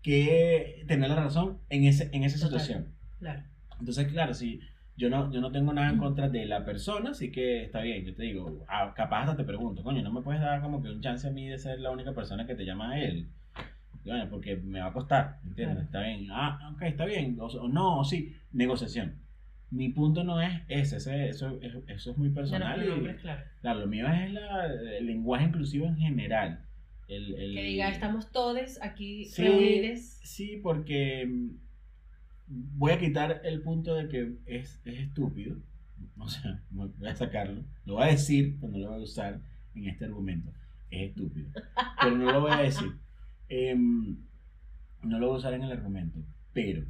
[0.02, 2.94] que tener la razón en, ese, en esa situación.
[3.20, 3.44] Claro.
[3.80, 4.62] Entonces, claro, si
[4.96, 8.06] yo no, yo no tengo nada en contra de la persona, así que está bien.
[8.06, 10.90] Yo te digo, ah, capaz hasta te pregunto, coño, ¿no me puedes dar como que
[10.90, 13.28] un chance a mí de ser la única persona que te llama a él?
[14.06, 15.76] Bueno, porque me va a costar, ¿entiendes?
[15.76, 15.86] Claro.
[15.86, 16.28] Está bien.
[16.32, 17.38] Ah, ok, está bien.
[17.40, 19.16] O, o no, o sí, negociación.
[19.70, 22.82] Mi punto no es ese, ese- eso, eso, eso es muy personal.
[22.82, 23.44] y- claro.
[23.62, 24.66] claro, lo mío es la-
[24.98, 26.64] el lenguaje inclusivo en general.
[27.10, 29.44] El, el- Que diga, estamos todos aquí Sí.
[29.44, 30.00] reunidos.
[30.24, 31.50] Sí, porque mm,
[32.78, 35.58] voy a quitar el punto de que es, es estúpido.
[36.20, 37.64] O sea, voy a sacarlo.
[37.86, 39.40] Lo voy a decir, pero no lo voy a usar
[39.76, 40.52] en este argumento.
[40.92, 41.50] Es estúpido.
[42.02, 42.92] Pero no lo voy a decir.
[43.50, 44.18] Em,
[45.04, 46.20] no lo voy a usar en el argumento.
[46.58, 46.86] Pero,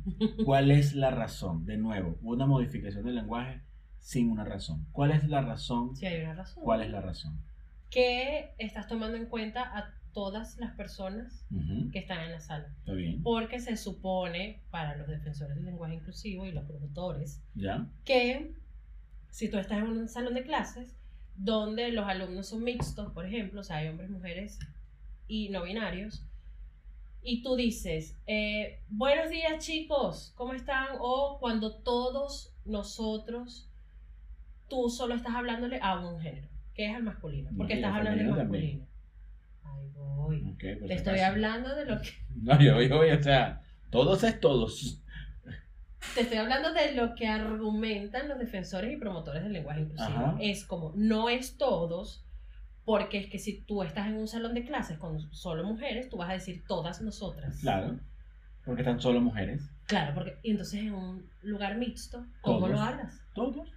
[0.45, 1.65] ¿cuál es la razón?
[1.65, 3.59] De nuevo, una modificación del lenguaje
[3.99, 4.87] sin una razón.
[4.93, 5.93] ¿Cuál es la razón?
[5.93, 6.63] Si hay una razón.
[6.63, 7.37] ¿Cuál es la razón?
[7.89, 11.45] Que estás tomando en cuenta a todas las personas
[11.91, 12.73] que están en la sala.
[12.79, 13.21] Está bien.
[13.23, 17.89] Porque se supone, para los defensores del lenguaje inclusivo y los promotores, ¿Ya?
[18.05, 18.53] que
[19.31, 20.95] si tú estás en un salón de clases
[21.35, 24.59] donde los alumnos son mixtos, por ejemplo, o sea, hay hombres, mujeres
[25.27, 26.25] y no binarios,
[27.27, 30.87] y tú dices, eh, buenos días chicos, ¿cómo están?
[31.01, 33.69] O cuando todos nosotros,
[34.69, 38.31] tú solo estás hablándole a un género, que es al masculino, porque estás hablando del
[38.33, 38.87] masculino.
[39.65, 40.55] Ahí voy.
[40.57, 41.25] Te estoy acaso.
[41.25, 42.11] hablando de lo que
[42.41, 45.03] No, yo, yo, o sea, todos es todos.
[46.15, 50.17] te estoy hablando de lo que argumentan los defensores y promotores del lenguaje inclusivo.
[50.17, 50.37] Ajá.
[50.39, 52.25] Es como, no es todos,
[52.87, 56.15] porque es que si tú estás en un salón de clases con solo mujeres, tú
[56.15, 57.59] vas a decir todas nosotras.
[57.59, 57.99] Claro,
[58.63, 59.69] porque están solo mujeres.
[59.87, 62.71] Claro, porque y entonces en un lugar mixto, ¿cómo Todos.
[62.71, 63.21] lo hablas?
[63.33, 63.67] Todos.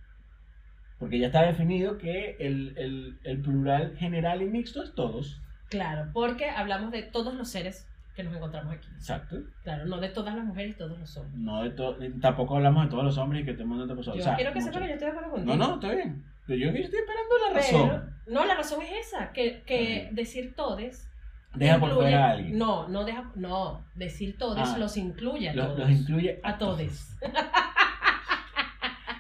[1.01, 5.40] Porque ya está definido que el, el, el plural general y mixto es todos.
[5.70, 8.87] Claro, porque hablamos de todos los seres que nos encontramos aquí.
[8.94, 9.38] Exacto.
[9.64, 11.37] Claro, no de todas las mujeres y todos los hombres.
[11.37, 13.94] No de to- tampoco hablamos de todos los hombres y que todo el mundo te
[13.96, 14.14] pasó.
[14.14, 15.57] Yo o sea, quiero que sepa que yo estoy de acuerdo contigo.
[15.57, 16.25] No, no, está bien.
[16.46, 18.14] Pero yo estoy esperando la Pero, razón.
[18.26, 21.07] no, la razón es esa, que, que decir todes
[21.55, 22.57] Deja por fuera a alguien.
[22.59, 24.79] No, no deja, no, decir todes Ah.
[24.79, 25.79] los incluye a Los, todos.
[25.81, 27.16] los incluye A todes.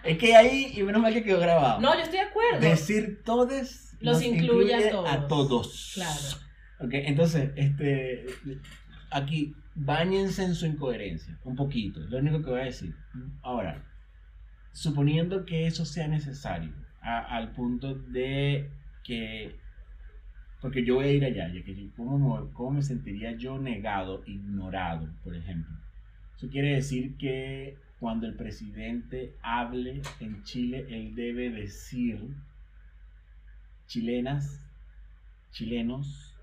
[0.02, 1.78] Es que ahí, y menos mal que quedó grabado.
[1.80, 2.58] No, yo estoy de acuerdo.
[2.60, 5.10] Decir todes Los incluye a todos.
[5.10, 5.90] a todos.
[5.94, 6.86] Claro.
[6.86, 8.24] Ok, entonces, este,
[9.10, 12.94] aquí, bañense en su incoherencia, un poquito, es lo único que voy a decir.
[13.42, 13.84] Ahora,
[14.72, 18.70] suponiendo que eso sea necesario, a- al punto de
[19.04, 19.54] que,
[20.60, 24.22] porque yo voy a ir allá, ya que ¿cómo, me- ¿cómo me sentiría yo negado,
[24.26, 25.74] ignorado, por ejemplo?
[26.36, 32.18] Eso quiere decir que cuando el presidente hable en Chile, él debe decir
[33.86, 34.58] chilenas
[35.52, 36.34] chilenos,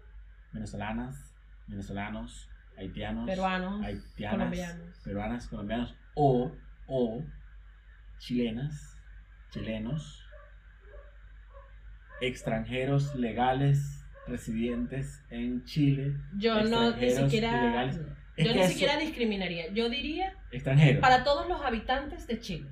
[0.52, 1.34] venezolanas,
[1.68, 4.98] venezolanos, haitianos, Peruanos, haitianas, colombianos.
[5.04, 6.52] peruanas, colombianos, o,
[6.88, 7.24] o
[8.20, 8.98] chilenas,
[9.50, 10.27] chilenos,
[12.22, 17.90] extranjeros legales residentes en Chile, Yo no ni siquiera.
[18.38, 19.72] Yo ni eso- siquiera discriminaría.
[19.74, 21.02] Yo diría extranjeros.
[21.02, 22.70] para todos los habitantes de Chile.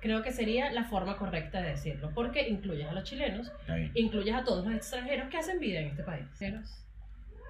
[0.00, 2.10] Creo que sería la forma correcta de decirlo.
[2.14, 3.52] Porque incluyes a los chilenos,
[3.94, 6.24] incluyes a todos los extranjeros que hacen vida en este país.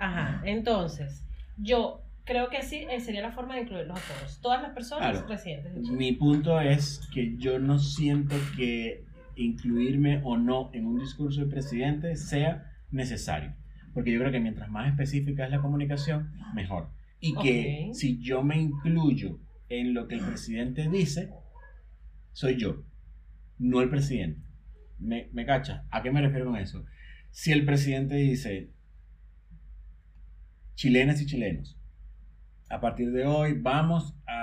[0.00, 1.22] Ajá, entonces,
[1.56, 4.40] yo creo que así eh, sería la forma de incluirlos a todos.
[4.40, 5.26] Todas las personas Claro.
[5.28, 5.96] residentes de Chile.
[5.96, 9.04] Mi punto es que yo no siento que
[9.36, 13.54] incluirme o no en un discurso del presidente sea necesario.
[13.94, 16.90] Porque yo creo que mientras más específica es la comunicación, mejor.
[17.20, 21.30] Y que si yo me incluyo en lo que el presidente dice,
[22.32, 22.84] soy yo,
[23.58, 24.40] no el presidente.
[24.98, 25.86] ¿Me, me cacha?
[25.90, 26.84] ¿A qué me refiero con eso?
[27.30, 28.70] Si el presidente dice,
[30.74, 31.78] chilenas y chilenos,
[32.68, 34.41] a partir de hoy vamos a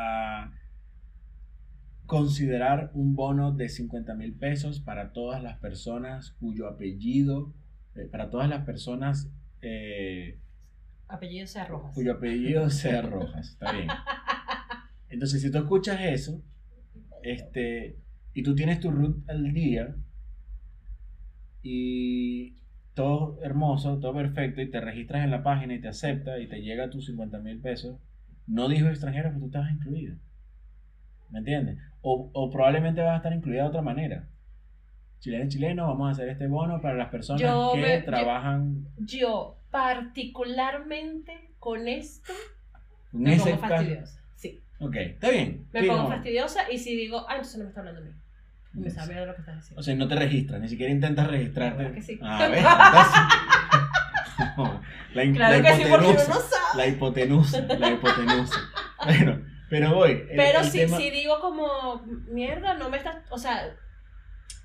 [2.09, 7.53] considerar un bono de 50 mil pesos para todas las personas cuyo apellido,
[7.95, 9.29] eh, para todas las personas
[9.61, 10.39] eh,
[11.07, 11.93] Apellido sea Rojas.
[11.93, 13.49] cuyo apellido sea Rojas.
[13.49, 13.87] Está bien.
[15.09, 16.41] Entonces, si tú escuchas eso,
[17.21, 17.99] este,
[18.33, 19.95] y tú tienes tu root al día,
[21.61, 22.55] y
[22.95, 26.63] todo hermoso, todo perfecto, y te registras en la página y te acepta y te
[26.63, 27.99] llega tus 50 mil pesos,
[28.47, 30.15] no dijo extranjero, pero tú estabas incluido.
[31.31, 31.77] ¿Me entiendes?
[32.01, 34.23] O, o probablemente vas a estar incluida de otra manera.
[35.19, 38.05] Chileno y chileno, vamos a hacer este bono para las personas Yo que me- yo-
[38.05, 42.31] trabajan Yo, particularmente con esto,
[43.13, 44.19] en me ese pongo fastidiosa.
[44.35, 45.65] Sí, Ok, está bien.
[45.73, 46.07] me pongo no.
[46.09, 48.11] fastidiosa y si digo, ah, entonces no me está hablando a mí.
[48.75, 49.79] Y me sabe de lo que estás diciendo.
[49.79, 51.77] O sea, no te registras, ni siquiera intentas registrarte.
[51.83, 52.19] Claro que sí.
[52.23, 53.21] A ver, entonces-
[55.13, 56.77] la, claro la que sí, porque uno no sabe.
[56.77, 58.59] La hipotenusa, la hipotenusa.
[59.05, 60.11] Bueno, pero voy.
[60.11, 63.61] el- Pero el si, tema- si digo como, mierda, no me estás, o sea,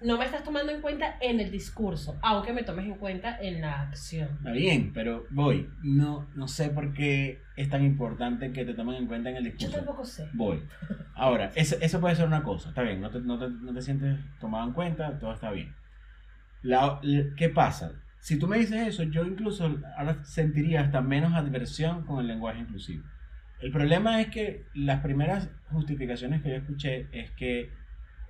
[0.03, 3.61] no me estás tomando en cuenta en el discurso, aunque me tomes en cuenta en
[3.63, 4.29] la acción.
[4.39, 5.71] Está bien, pero voy.
[5.83, 9.45] No, no sé por qué es tan importante que te tomen en cuenta en el
[9.45, 9.77] Yo discurso.
[9.77, 10.29] tampoco sé.
[10.35, 10.63] Voy.
[11.15, 13.81] Ahora, eso, eso puede ser una cosa, está bien, no te, no te, no te
[13.83, 15.75] sientes tomado en cuenta, todo está bien.
[16.63, 17.93] La- la- ¿Qué pasa?
[18.21, 22.61] Si tú me dices eso, yo incluso ahora sentiría hasta menos adversión con el lenguaje
[22.61, 23.05] inclusivo.
[23.65, 27.71] El problema es que las primeras justificaciones que yo escuché es que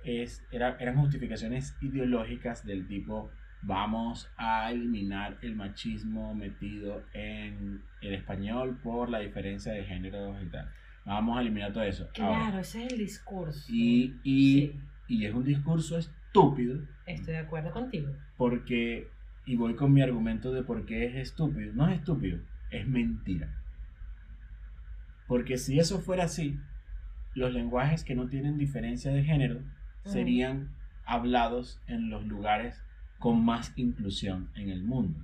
[0.05, 8.13] es, era- eran justificaciones ideológicas del tipo vamos a eliminar el machismo metido en el
[8.13, 10.69] español por la diferencia de géneros y tal.
[11.03, 12.07] Vamos a eliminar todo eso.
[12.21, 13.65] Ahora, Claro, ese es el discurso.
[13.67, 18.09] y, y, Sí, y es un discurso estúpido estoy de acuerdo contigo.
[18.37, 19.07] porque,
[19.45, 21.73] y voy con mi argumento de por qué es estúpido.
[21.73, 23.49] No es estúpido, es mentira.
[25.27, 26.59] Porque si eso fuera así,
[27.33, 29.61] los lenguajes que no tienen diferencia de género
[30.03, 30.69] serían
[31.05, 32.81] hablados en los lugares
[33.19, 35.19] con más inclusión en el mundo.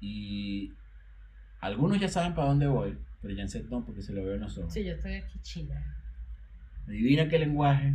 [0.00, 0.72] Y
[1.60, 4.56] algunos ya saben para dónde voy, pero Janset no, porque se lo veo en los
[4.58, 4.72] ojos.
[4.72, 5.96] Sí, yo estoy aquí china.
[6.88, 7.94] Adivina qué lenguaje,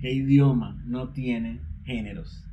[0.00, 2.44] qué idioma no tiene géneros.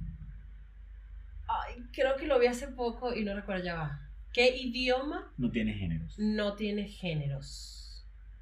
[1.48, 4.10] Ay, creo que lo vi hace poco y no recuerdo ya va.
[4.34, 6.16] ¿Qué idioma No tiene géneros.
[6.20, 7.76] no tiene géneros?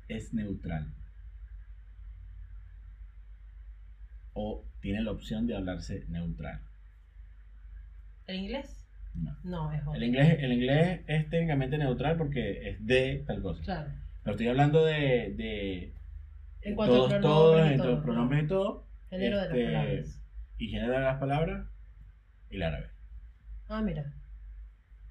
[0.07, 0.93] Es neutral.
[4.33, 6.59] O tiene la opción de hablarse neutral.
[8.27, 8.83] ¿El inglés?
[9.15, 9.35] No.
[9.43, 9.81] No, es.
[9.95, 13.63] El inglés, el inglés es técnicamente neutral porque es de tal cosa.
[13.63, 13.91] Claro.
[14.23, 15.93] Pero estoy hablando de, de
[16.61, 20.21] En todos, pronombres todos, en todo, todos pronombres y todo, Género de Este, las palabras.
[20.57, 21.67] y género de las palabras,
[22.51, 22.87] y el árabe.
[23.69, 24.13] Ah, mira.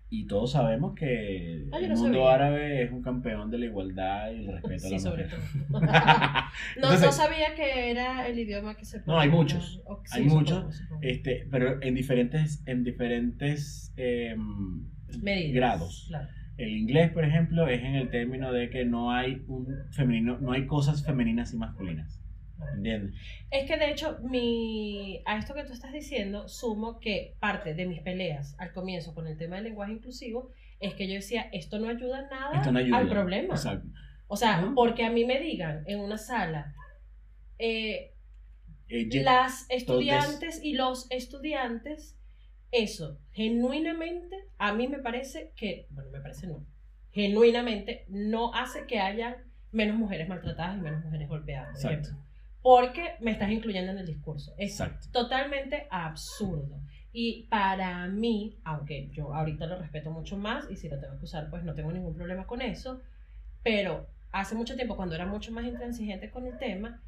[0.09, 2.35] Y todos sabemos que Ah, el no mundo sabía.
[2.35, 5.41] árabe es un campeón de la igualdad y el respeto a la sobre mujer.
[5.69, 5.81] todo.
[5.81, 9.83] No, Entonces, no sabía que era el idioma que se No, hay muchos.
[10.05, 11.01] Sí, Hay muchos, supongo.
[11.03, 13.93] este, pero en diferentes, en diferentes
[15.23, 16.05] Medidas, grados.
[16.09, 16.29] Claro.
[16.57, 20.53] El inglés, por ejemplo, es en el término de que no hay un femenino, no
[20.53, 22.21] hay cosas femeninas y masculinas.
[23.51, 27.87] Es que de hecho, mi, a esto que tú estás diciendo, sumo que parte de
[27.87, 31.79] mis peleas al comienzo con el tema del lenguaye inclusivo es que yo decía, esto
[31.79, 32.99] no ayuda nada no ayuda.
[32.99, 33.55] al problema.
[33.55, 33.89] Exacto.
[34.29, 36.75] O sea, porque a mí me digan en una sala,
[37.59, 38.13] eh,
[38.89, 42.17] Eh, las estudiantes y los estudiantes,
[42.71, 46.65] eso, genuinamente, a mí me parece que, bueno, me parece no,
[47.11, 49.39] genuinamente no hace que haya
[49.73, 52.09] menos mujeres maltratadas y menos mujeres golpeadas, por Exacto.
[52.11, 52.26] ejemplo.
[52.67, 54.53] Porque me estás incluyendo en el discurso.
[54.59, 55.07] Es Exacto.
[55.13, 56.81] totalmente absurdo.
[57.13, 61.27] Y para mí, aunque yo ahorita lo respeto mucho más y si lo tengo que
[61.27, 63.01] usar, pues no tengo ningún problema con eso,
[63.63, 67.01] pero hace mucho tiempo, cuando era mucho más intransigente con el tema,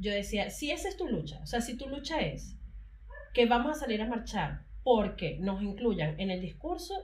[0.00, 2.56] yo decía, si esa es tu lucha, o sea, si tu lucha es
[3.32, 6.94] que vamos a salir a marchar porque nos incluyan en el discurso,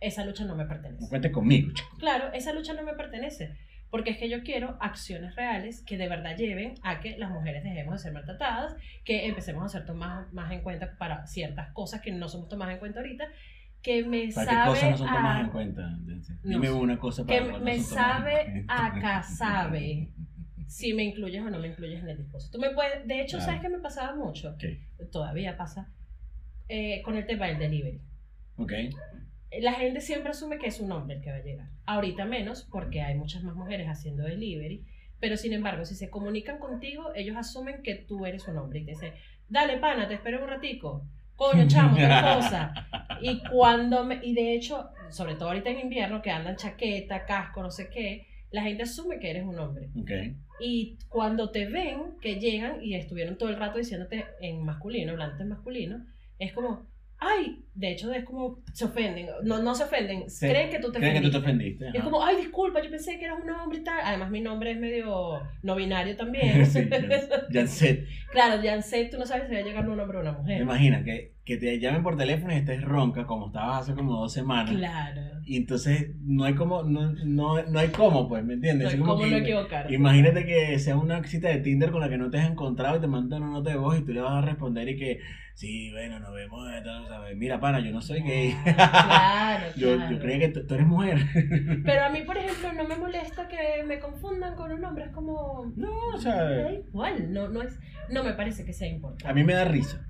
[0.00, 1.04] esa lucha no me pertenece.
[1.04, 1.96] No cuentes conmigo, chico.
[1.96, 3.56] Claro, esa lucha no me pertenece.
[3.90, 7.64] Porque es que yo quiero acciones reales que de verdad lleven a que las mujeres
[7.64, 12.00] dejemos de ser maltratadas, que empecemos a ser tomadas más en cuenta para ciertas cosas
[12.02, 13.24] que no somos tomadas en cuenta ahorita,
[13.80, 15.98] que me ¿Para sabe qué cosas no son a- tomadas en cuenta?
[16.44, 16.72] Dime sé.
[16.72, 20.08] una cosa para que me no sabe a casabe
[20.66, 22.50] si me incluyes o no me incluyes en el discurso.
[22.52, 23.44] Tú me puedes, de hecho, Claro.
[23.52, 24.50] ¿sabes qué me pasaba mucho?
[24.50, 24.64] Ok,
[25.10, 25.88] Todavía pasa
[26.68, 28.00] eh, con el tema del delivery.
[28.58, 28.72] ok.
[29.60, 31.68] La gente siempre asume que es un hombre el que va a llegar.
[31.86, 34.84] Ahorita menos porque hay muchas más mujeres haciendo delivery.
[35.20, 38.84] Pero sin embargo, si se comunican contigo, ellos asumen que tú eres un hombre y
[38.84, 39.14] te dicen,
[39.48, 41.04] dale pana, te espero un ratico.
[41.34, 42.72] Coño, chamo, tal cosa.
[43.20, 47.62] Y cuando me, y de hecho, sobre todo ahorita en invierno, que andan chaqueta, casco,
[47.62, 49.90] no sé qué, la gente asume que eres un hombre.
[50.60, 55.42] Y cuando te ven que llegan y estuvieron todo el rato diciéndote en masculino, hablándote
[55.42, 56.06] en masculino,
[56.38, 56.86] es como,
[57.18, 60.48] ay, de hecho es como, se ofenden, no, no se ofenden, Sí.
[60.48, 61.84] creen que tú te Creen que tú te ofendiste.
[61.84, 61.98] ofendiste.
[61.98, 64.00] Es como, ay, disculpa, yo pensé que eras un hombre y tal.
[64.02, 66.66] Además, mi nombre es medio no binario también.
[66.66, 66.88] Sí,
[67.52, 70.38] Janset, claro, Janset, tú no sabes si va a llegar un hombre o una ¿te
[70.38, 70.60] mujer.
[70.62, 74.32] imaginas que, que te llamen por teléfono y estés ronca como estabas hace como dos
[74.32, 74.74] semanas?
[74.74, 75.22] Claro.
[75.44, 78.84] Y entonces no hay como, no, no, no hay cómo, pues, ¿me entiendes?
[78.84, 79.94] No hay Es como cómo que- no equivocarse.
[79.94, 83.00] Imagínate que sea una cita de Tinder con la que no te has encontrado y
[83.00, 85.20] te mandan una nota de voz y tú le vas a responder y que,
[85.54, 87.34] sí, bueno, nos vemos, tal, ¿sabes?
[87.72, 88.54] Pana, yo no soy gay.
[88.64, 90.12] Claro, yo, claro.
[90.12, 91.18] yo creía que tú, tú eres mujer.
[91.84, 95.04] Pero a mí, por ejemplo, no me molesta que me confundan con un hombre.
[95.04, 95.72] Es como.
[95.76, 97.32] No, o me sea, da igual.
[97.32, 97.78] No, no, es,
[98.10, 99.26] no me parece que sea importante.
[99.28, 100.04] a mí me da risa.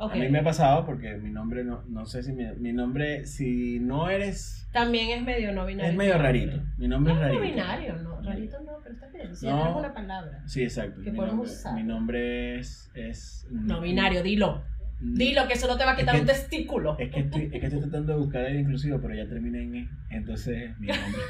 [0.00, 0.12] Ok.
[0.12, 3.26] A mí me ha pasado porque mi nombre, no, no sé si mi, mi nombre,
[3.26, 5.90] si no eres, También es medio no binario.
[5.90, 6.62] es medio rarito.
[6.76, 7.54] Mi nombre No, es no rarito.
[7.56, 8.20] binario, no.
[8.22, 9.34] Rarito no, pero está bien.
[9.34, 9.58] Si No.
[9.58, 10.42] tenemos una palabra.
[10.46, 11.02] Sí, exacto.
[11.02, 11.74] Que mi, podemos nombre, usar.
[11.74, 13.48] mi nombre es, es...
[13.50, 14.62] No binario, dilo.
[15.00, 16.96] Dilo, que eso no te va a quitar Es que- un testículo.
[16.98, 19.74] Es que, estoy, es que estoy tratando de buscar el inclusivo, pero ya terminé en
[19.76, 19.88] E.
[20.10, 21.20] Entonces, mi nombre.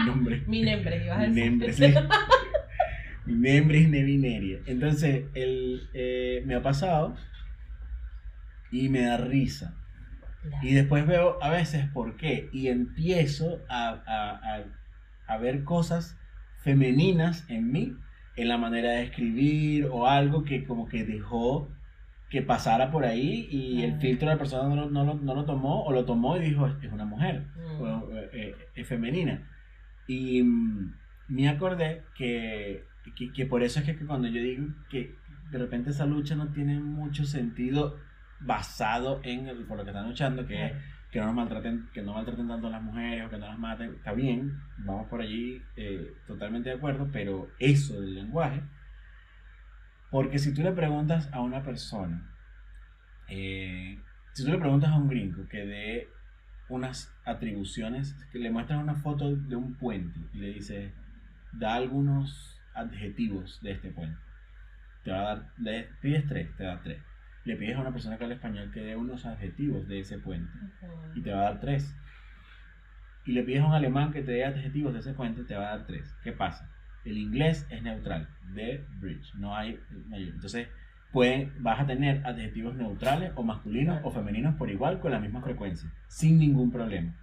[0.00, 0.42] mi nombre.
[0.46, 1.50] Mi nombre, ibas a Mi decir.
[1.50, 1.94] nombre, sí.
[3.26, 4.58] Mi nombre es Nevineria.
[4.66, 7.16] Entonces, el, eh, me ha pasado
[8.70, 9.74] y me da risa.
[10.42, 10.66] Claro.
[10.66, 12.48] Y después veo a veces por qué.
[12.52, 14.64] Y empiezo a, a- a-
[15.34, 16.16] a ver cosas
[16.58, 17.96] femeninas en mí,
[18.36, 21.68] en la manera de escribir o algo que como que dejó
[22.36, 25.34] que pasara por ahí y el filtro de la persona no, lo- no, lo, no
[25.34, 27.80] lo tomó o lo tomó y dijo, es una mujer, Mm.
[27.80, 29.34] o, eh, eh, es femenina.
[30.06, 30.94] Y mm,
[31.28, 32.84] me acordé que,
[33.16, 35.14] que, que por eso es que cuando yo digo que
[35.50, 37.96] de repente esa lucha no tiene mucho sentido
[38.40, 40.72] basado en el, por lo que están luchando, que es
[41.10, 43.58] que no nos maltraten, que no maltraten tanto a las mujeres o que no las
[43.58, 48.60] maten, está bien, vamos por allí eh, totalmente de acuerdo, pero eso del lenguaje,
[50.10, 52.30] porque si tú le preguntas a una persona,
[53.28, 53.98] eh,
[54.32, 56.08] si tú le preguntas a un gringo que dé
[56.68, 60.92] unas atribuciones, que le muestras una foto de un puente y le dices,
[61.52, 64.18] da algunos adjetivos de este puente,
[65.04, 65.52] te va a dar,
[66.00, 67.02] pides tres, te da tres.
[67.44, 70.52] Le pides a una persona que habla español que dé unos adjetivos de ese puente
[71.14, 71.94] y te va a dar tres.
[73.24, 75.68] Y le pides a un alemán que te dé adjetivos de ese puente, te va
[75.68, 76.12] a dar tres.
[76.24, 76.68] ¿Qué pasa?
[77.06, 79.78] El inglés es neutral, de bridge, no hay
[80.08, 80.34] mayor.
[80.34, 80.68] Entonces,
[81.12, 85.40] pueden, vas a tener adjetivos neutrales o masculinos o femeninos por igual con la misma
[85.40, 87.14] frecuencia, sin ningún problema.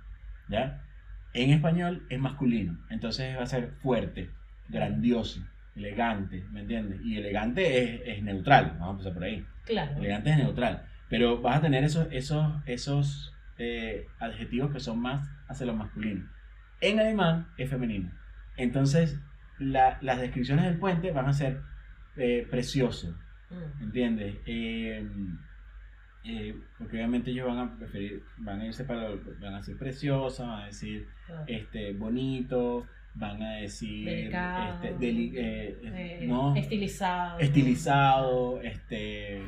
[0.49, 0.81] ¿Ya?
[1.33, 4.29] En español es masculino, entonces va a ser fuerte,
[4.69, 5.41] grandioso,
[5.75, 7.01] elegante, ¿me entiendes?
[7.03, 9.45] Y elegante es, es neutral, vamos a empezar por ahí.
[9.65, 9.97] Claro.
[9.97, 10.85] Elegante es neutral.
[11.09, 16.27] Pero vas a tener esos, esos, esos eh, adjetivos que son más hacia lo masculino.
[16.81, 18.11] En alemán es femenino.
[18.57, 19.19] Entonces,
[19.59, 21.61] la- las descripciones del puente van a ser
[22.15, 23.15] eh, precioso,
[23.49, 23.83] Mm.
[23.83, 24.35] ¿entiendes?
[24.45, 25.07] Eh,
[26.25, 29.09] eh, porque obviamente ellos van a preferir, van a irse para,
[29.41, 31.43] van a decir preciosa, van a decir Claro.
[31.47, 32.85] este, bonito,
[33.15, 34.83] van a decir Delicado.
[34.83, 37.39] este, deli- eh, Eh, no, Estilizado.
[37.39, 39.43] estilizado, este,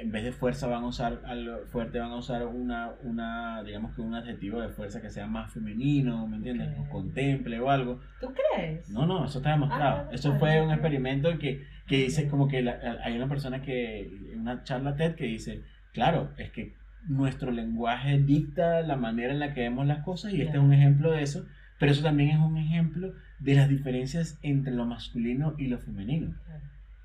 [0.00, 3.94] en vez de fuerza van a usar algo fuerte, van a usar una, una, digamos
[3.94, 6.68] que un adjetivo de fuerza que sea más femenino, ¿me entiendes?
[6.78, 6.86] Ok.
[6.86, 8.00] O contemple o algo.
[8.20, 8.88] ¿Tú crees?
[8.90, 10.06] No, no, eso está demostrado.
[10.06, 13.28] Ah, eso vale, fue un experimento en que, que dice como que la- hay una
[13.28, 16.74] persona que, una charla TED que dice, claro, es que
[17.06, 20.72] nuestro lenguaje dicta la manera en la que vemos las cosas y este es un
[20.72, 21.44] ejemplo de eso,
[21.78, 26.34] pero eso también es un ejemplo de las diferencias entre lo masculino y lo femenino.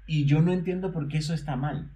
[0.07, 1.89] Y yo no entiendo por qué eso está mal.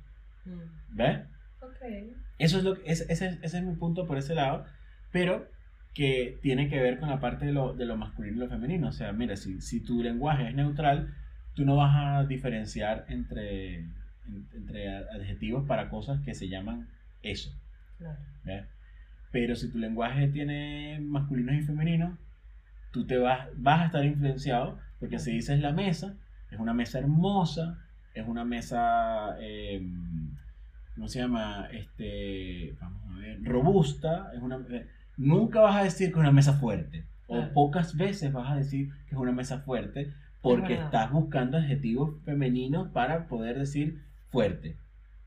[0.46, 0.96] Mm.
[0.96, 1.20] ¿Ves?
[1.62, 2.16] Ok.
[2.40, 4.66] Eso es lo que, ese, ese, ese es mi punto por ese lado,
[5.12, 5.48] pero
[5.94, 8.88] que tiene que ver con la parte de lo, de lo masculino y lo femenino.
[8.90, 11.14] O sea, mira, si, si tu lenguaje es neutral,
[11.54, 16.88] tú no vas a diferenciar entre, en- entre adjetivos para cosas que se llaman
[17.22, 17.52] eso.
[18.00, 18.18] Claro.
[18.46, 18.68] ¿ya?
[19.32, 22.18] Pero si tu lenguaje tiene masculinos y femeninos,
[22.92, 26.16] tú te vas, vas a estar influenciado, porque si dices la mesa,
[26.52, 27.83] es una mesa hermosa,
[28.14, 29.82] es una mesa, eh,
[30.96, 31.68] ¿cómo se llama?
[31.72, 34.88] Este, vamos a ver, robusta, es una, eh,
[35.18, 38.92] nunca vas a decir que es una mesa fuerte, o pocas veces vas a decir
[39.08, 44.76] que es una mesa fuerte, porque estás buscando adjetivos femeninos para poder decir fuerte.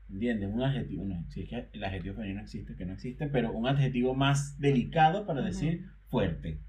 [0.09, 0.49] ¿Entiendes?
[0.53, 3.67] Un adjetivo, no, si es que el adjetivo femenino existe, que no existe, pero un
[3.67, 6.59] adjetivo más delicado para decir fuerte.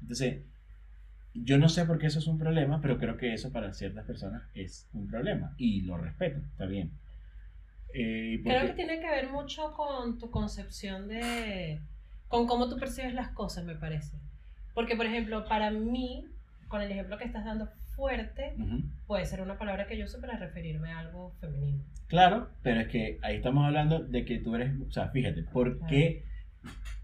[0.00, 0.42] Entonces,
[1.44, 4.04] yo no sé por qué eso es un problema, pero creo que eso para ciertas
[4.04, 6.90] personas es un problema y lo respeto, está bien.
[7.94, 11.80] Eh, ¿y por Creo que tiene que ver mucho con tu concepción de.
[12.28, 14.16] con cómo tú percibes las cosas, me parece.
[14.74, 16.26] Porque, por ejemplo, para mí,
[16.68, 18.54] con el ejemplo que estás dando, fuerte
[19.06, 21.82] puede ser una palabra que yo uso para referirme a algo femenino.
[22.08, 25.84] Claro, pero es que ahí estamos hablando de que tú eres, o sea, fíjate, ¿por
[25.86, 26.24] qué,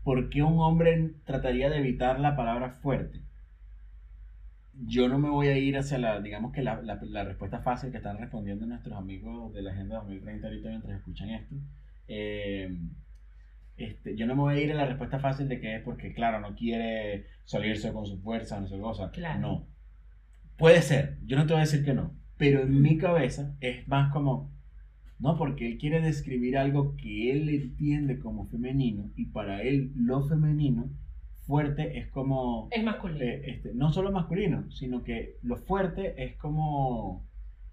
[0.05, 3.20] ¿por qué un hombre trataría de evitar la palabra fuerte?
[4.75, 7.91] Yo no me voy a ir hacia la, digamos que la, la- la respuesta fácil
[7.91, 11.55] que están respondiendo nuestros amigos de la Agenda 2030 ahorita mientras escuchan esto.
[12.09, 12.77] Eh,
[13.77, 16.12] este, yo no me voy a ir a la respuesta fácil de que es porque,
[16.14, 19.11] claro, no quiere salirse con su fuerza, no sé cosa.
[19.11, 19.41] Claro.
[19.41, 19.66] No.
[20.59, 23.87] Puede ser, yo no te voy a decir que no, pero en mi cabeza es
[23.89, 24.51] más como,
[25.20, 30.23] no, porque él quiere describir algo que él entiende como femenino y para él lo
[30.29, 30.91] femenino,
[31.47, 33.24] fuerte es como, Es masculino.
[33.24, 37.26] eh, este, no solo masculino, sino que lo fuerte es como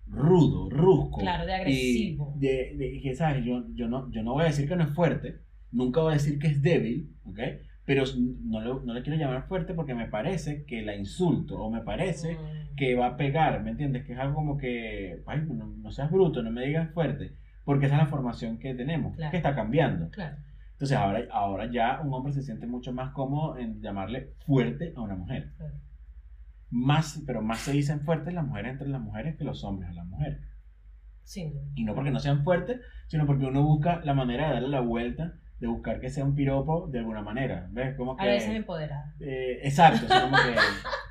[0.07, 1.19] rudo, rusco.
[1.19, 2.33] Claro, de agresivo.
[2.37, 3.45] Y de, de- que, ¿sabes?
[3.45, 5.37] Yo, yo, no, yo no voy a decir que no es fuerte,
[5.71, 7.39] nunca voy a decir que es débil, ¿ok?
[7.85, 8.03] Pero
[8.43, 11.81] no, lo- no le quiero llamar fuerte porque me parece que la insulto o me
[11.81, 12.75] parece Mm.
[12.75, 14.03] que va a pegar, ¿me entiendes?
[14.05, 17.33] Que es algo como que, ay, no, no seas bruto, no me digas fuerte,
[17.65, 19.31] porque esa es la formación que tenemos, Claro.
[19.31, 20.09] que está cambiando.
[20.09, 20.37] Claro.
[20.79, 25.01] Entonces ahora, ahora ya un hombre se siente mucho más cómodo en llamarle fuerte a
[25.01, 25.51] una mujer.
[25.57, 25.73] claro.
[26.71, 29.93] Más, pero más se dicen fuertes las mujeres entre las mujeres que los hombres a
[29.93, 30.39] las mujeres.
[31.35, 31.61] Duda.
[31.75, 34.79] Y no porque no sean fuertes, sino porque uno busca la manera de darle la
[34.79, 37.67] vuelta, de buscar que sea un piropo de alguna manera.
[37.71, 37.95] ¿Ves?
[37.97, 38.23] Como que...
[38.23, 39.13] A veces empoderada.
[39.19, 40.55] Eh, exacto, es como que,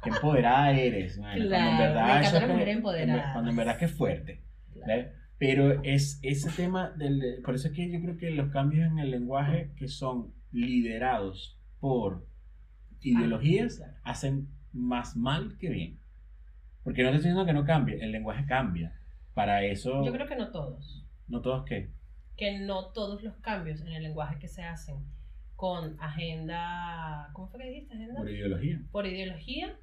[0.05, 1.19] que empoderada eres.
[1.19, 3.33] bueno, cuando en Claro, verdad me eso encantan es que- empoderadas.
[3.33, 4.43] Cuando en verdad que es fuerte.
[4.73, 4.87] Claro.
[4.87, 5.09] ¿ves?
[5.39, 7.41] Pero es ese tema del.
[7.45, 11.59] Por eso es que yo creo que los cambios en el lenguaje que son liderados
[11.81, 12.27] por
[13.01, 13.93] ideologías claro.
[14.03, 15.99] hacen más mal que bien.
[16.83, 18.95] Porque no te estoy diciendo que no cambie, el lenguaje cambia.
[19.35, 21.07] Para eso, Yo creo que no todos.
[21.29, 21.91] no todos qué.
[22.37, 24.97] Que no todos los cambios en el lenguaje que se hacen
[25.55, 27.31] con agenda.
[27.33, 27.95] ¿Cómo fue que dijiste?
[27.95, 28.17] Agenda.
[28.17, 28.83] Por ideología.
[28.91, 29.79] Por ideología.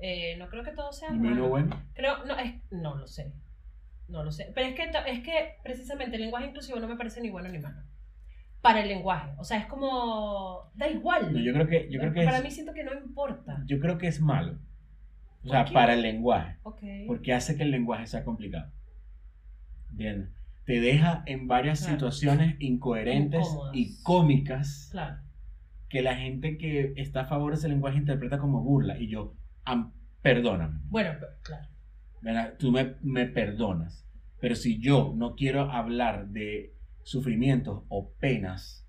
[0.00, 1.80] eh, no creo que todo sea bueno.
[1.94, 3.32] Creo, no, es, no lo sé.
[4.08, 4.50] No lo sé.
[4.54, 7.58] Pero es que, es que precisamente el lenguaje inclusivo no me parece ni bueno ni
[7.58, 7.82] malo.
[8.62, 9.30] Para el lenguaje.
[9.38, 10.70] O sea, es como.
[10.74, 11.32] Da igual.
[11.32, 13.62] No, yo creo que, yo creo que Para es, mí siento que no importa.
[13.66, 14.58] yo creo que es malo.
[15.44, 16.56] O sea, para el lenguaje.
[16.64, 16.80] Ok.
[17.06, 18.72] porque hace que el lenguaje sea complicado.
[19.90, 20.30] ¿Entiendes?
[20.64, 21.94] Te deja en varias Claro.
[21.94, 23.76] situaciones incoherentes Incómodas.
[23.76, 25.16] y cómicas Claro.
[25.88, 28.98] que la gente que está a favor de ese lenguaje interpreta como burla.
[28.98, 29.34] Y yo,
[29.64, 31.66] am- perdóname, Bueno, pero- claro.
[32.20, 32.54] ¿Verdad?
[32.58, 34.04] tú me, me perdonas.
[34.40, 38.86] Pero si yo no quiero hablar de sufrimientos o penas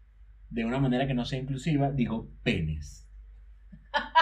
[0.50, 3.08] de una manera que no sea inclusiva, digo penes.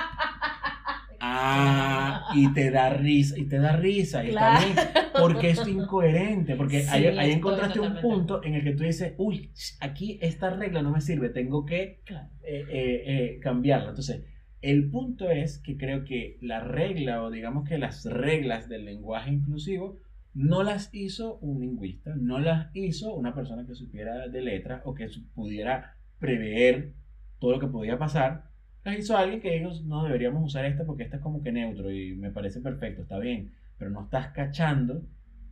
[1.20, 4.56] Ah, y te da risa, y te da risa, y Claro.
[4.56, 4.88] está bien,
[5.18, 9.14] porque es incoherente, porque Sí, ahí, ahí encontraste un punto en el que tú dices,
[9.18, 12.28] uy, aquí esta regla no me sirve, tengo que Claro.
[12.44, 13.90] eh, eh, eh, cambiarla.
[13.90, 14.24] Entonces,
[14.62, 19.32] el punto es que creo que la regla, o digamos que las reglas del lenguaje
[19.32, 20.00] inclusivo,
[20.34, 24.94] no las hizo un lingüista, no las hizo una persona que supiera de letras o
[24.94, 26.94] que pudiera prever
[27.40, 28.44] todo lo que podía pasar.
[28.84, 31.92] Las hizo alguien que ellos no deberíamos usar esta porque esta es como que neutro
[31.92, 35.02] y me parece perfecto, está bien, pero no estás cachando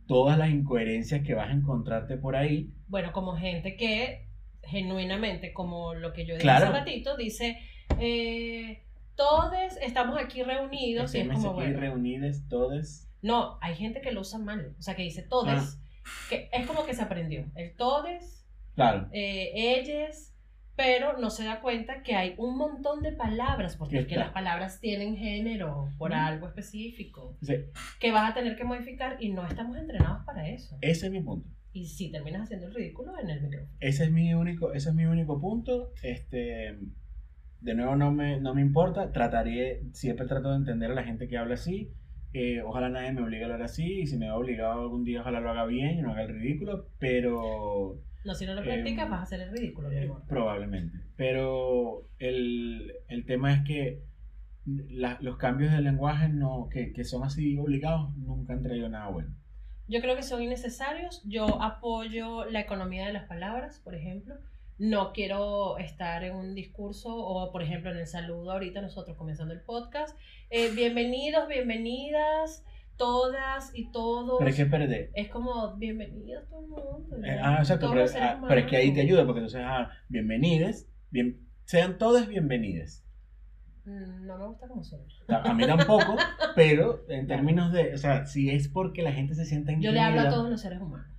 [0.06, 2.70] todas las incoherencias que vas a encontrarte por ahí.
[2.88, 4.26] Bueno, como gente que
[4.62, 6.66] genuinamente, como lo que yo dije Claro.
[6.66, 7.58] hace ratito, dice,
[8.00, 8.82] eh,
[9.16, 9.52] todos
[9.82, 13.08] estamos aquí reunidos y es como, aquí bueno, reunidos todos.
[13.22, 15.80] no, hay gente que lo usa mal, o sea, que dice todes,
[16.30, 19.08] que es como que se aprendió, el todes, Claro.
[19.12, 20.32] eh, ellos,
[20.76, 24.30] pero no se da cuenta que hay un montón de palabras, porque es que las
[24.32, 29.46] palabras tienen género por algo específico, Entonces, que vas a tener que modificar y no
[29.46, 30.76] estamos entrenados para eso.
[30.82, 31.48] ese es mi punto.
[31.72, 33.70] Y si terminas haciendo el ridículo en el micrófono.
[33.80, 35.92] Ese es mi único, ese es mi único punto.
[36.02, 36.78] Este,
[37.60, 39.12] de nuevo no me, no me importa.
[39.12, 41.90] Trataré, siempre trato de entender a la gente que habla así.
[42.32, 44.00] Eh, ojalá nadie me obligue a hablar así.
[44.00, 46.28] Y si me va obligado algún día, ojalá lo haga bien y no haga el
[46.38, 46.86] ridículo.
[46.98, 50.10] Pero No, si no lo practicas, Em, vas a hacer el ridículo, Eh.
[50.28, 50.98] Probablemente.
[51.16, 54.02] Pero el, el tema es que
[54.66, 59.08] la- los cambios de lenguaje no, que, que son así obligados nunca han traído nada
[59.08, 59.30] bueno.
[59.88, 61.22] Yo creo que son innecesarios.
[61.24, 64.34] Yo apoyo la economía de las palabras, por ejemplo.
[64.78, 69.54] No quiero estar en un discurso o, por ejemplo, en el saludo ahorita nosotros comenzando
[69.54, 70.14] el podcast.
[70.50, 72.62] Eh, bienvenidos, bienvenidas,
[72.98, 74.36] todas y todos.
[74.38, 75.10] Pero que perder.
[75.14, 77.26] Es como, bienvenidos todo el mundo.
[77.26, 80.90] Eh, ah, exacto, pero, ah, pero es que ahí te ayuda porque entonces, ah, bienvenides,
[81.10, 83.02] bien, sean todas bienvenidas.
[83.86, 85.06] Mm, No me gusta cómo suena.
[85.42, 86.16] A mí tampoco,
[86.54, 90.00] pero en términos de, o sea, si es porque la gente se siente Yo le
[90.00, 91.15] hablo a todos los seres humanos.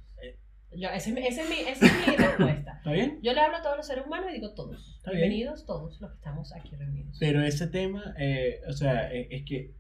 [0.78, 0.82] Eh.
[0.82, 2.74] Yo, ese, ese es mi, esa es mi respuesta.
[2.78, 3.20] ¿Está bien?
[3.22, 4.96] Yo le hablo a todos los seres humanos y digo todos.
[4.98, 5.24] Está bien.
[5.30, 7.18] Bienvenidos todos los que estamos aquí reunidos.
[7.20, 9.74] Pero ese tema, eh, o sea, es, es que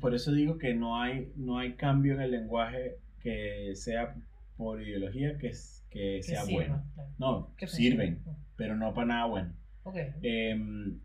[0.00, 4.14] por eso digo que no hay, no hay cambio en el lenguaje que sea
[4.56, 6.84] por ideología que, es- que Que sea sirva, bueno.
[6.94, 7.10] claro.
[7.18, 8.22] No, sirven,
[8.56, 9.52] pero no para nada bueno.
[9.84, 9.96] Ok.
[10.22, 11.00] Em,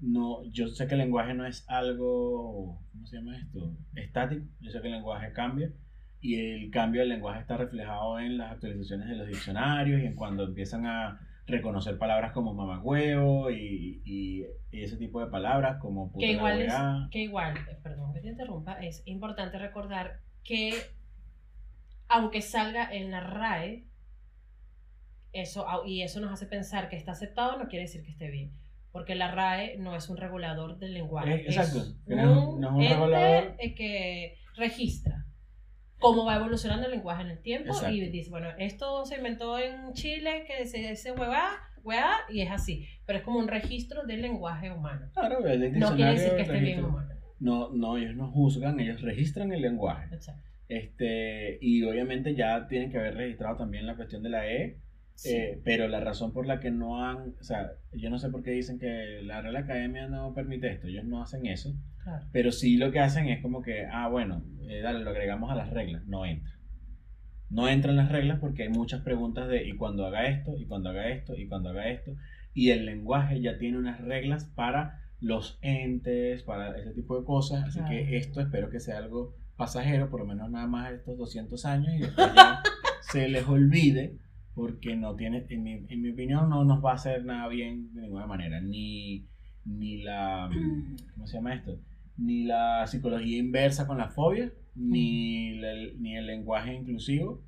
[0.00, 3.74] no, yo sé que el lenguaje no es algo, ¿cómo se llama esto?
[3.96, 4.44] Estático.
[4.60, 5.72] Yo sé que el lenguaje cambia
[6.20, 10.14] y el cambio del lenguaje está reflejado en las actualizaciones de los diccionarios y en
[10.14, 16.26] cuando empiezan a reconocer palabras como mamagüevo y, y ese tipo de palabras como puta
[16.26, 17.08] Que igual, es, weá.
[17.10, 20.74] que igual, eh, perdón que te interrumpa, es importante recordar que
[22.08, 23.84] aunque salga en la RAE,
[25.32, 28.52] eso, y eso nos hace pensar que está aceptado, no quiere decir que esté bien.
[28.92, 31.34] Porque la RAE no es un regulador del lenguaje.
[31.34, 33.54] Eh, exacto, Es un- no es un ente, regulador.
[33.58, 35.26] eh, que registra
[35.98, 37.94] cómo va evolucionando el lenguaje en el tiempo Exacto.
[37.94, 41.48] y dice, bueno, esto se inventó en Chile, que se dice huevá,
[41.82, 42.86] hueá, y es así.
[43.06, 45.10] Pero es como un registro del lenguaje humano.
[45.14, 47.08] Claro, el No quiere decir que esté bien registra- o mal.
[47.40, 50.14] No, no, ellos no juzgan, ellos registran el lenguaje.
[50.14, 50.42] Exacto.
[50.68, 54.78] Este, y obviamente ya tienen que haber registrado también la cuestión de la E,
[55.14, 55.34] Sí.
[55.34, 58.44] Eh, pero la razón por la que no han, o sea, yo no sé por
[58.44, 61.74] qué dicen que la Real Academia no permite esto, ellos no hacen eso,
[62.08, 62.26] claro.
[62.32, 65.54] pero sí lo que hacen es como que, ah, bueno, eh, dale, lo agregamos a
[65.54, 66.52] las reglas, no entra.
[67.50, 70.90] No entran las reglas porque hay muchas preguntas de, y cuando haga esto, y cuando
[70.90, 72.12] haga esto, y cuando haga esto,
[72.54, 77.64] y el lenguaje ya tiene unas reglas para los entes, para ese tipo de cosas,
[77.64, 77.94] así Claro.
[77.94, 81.92] que esto espero que sea algo pasajero, por lo menos nada más estos 200 años,
[81.94, 82.60] y después ya
[83.00, 84.18] se les olvide
[84.54, 87.94] porque no tiene, en mi, en mi opinión, no nos va a hacer nada bien
[87.94, 88.60] de ninguna manera.
[88.60, 89.26] Ni,
[89.64, 90.50] ni la,
[91.14, 91.78] ¿cómo se llama esto?
[92.18, 97.42] Ni la psicología inversa con la fobia, ni, la- ni el lenguaje inclusivo.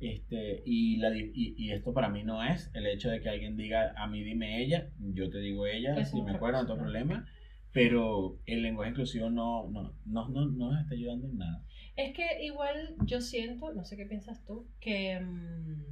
[0.00, 3.56] Este, y, la, y, y esto para mí no es el hecho de que alguien
[3.56, 6.80] diga a mí dime ella, yo te digo ella, Es si me acuerdo, no tengo
[6.80, 7.26] problema.
[7.72, 11.62] Pero el lenguaje inclusivo no, no, no, no, no nos está ayudando en nada.
[11.96, 15.82] Es que igual yo siento, no sé qué piensas tú, que mm,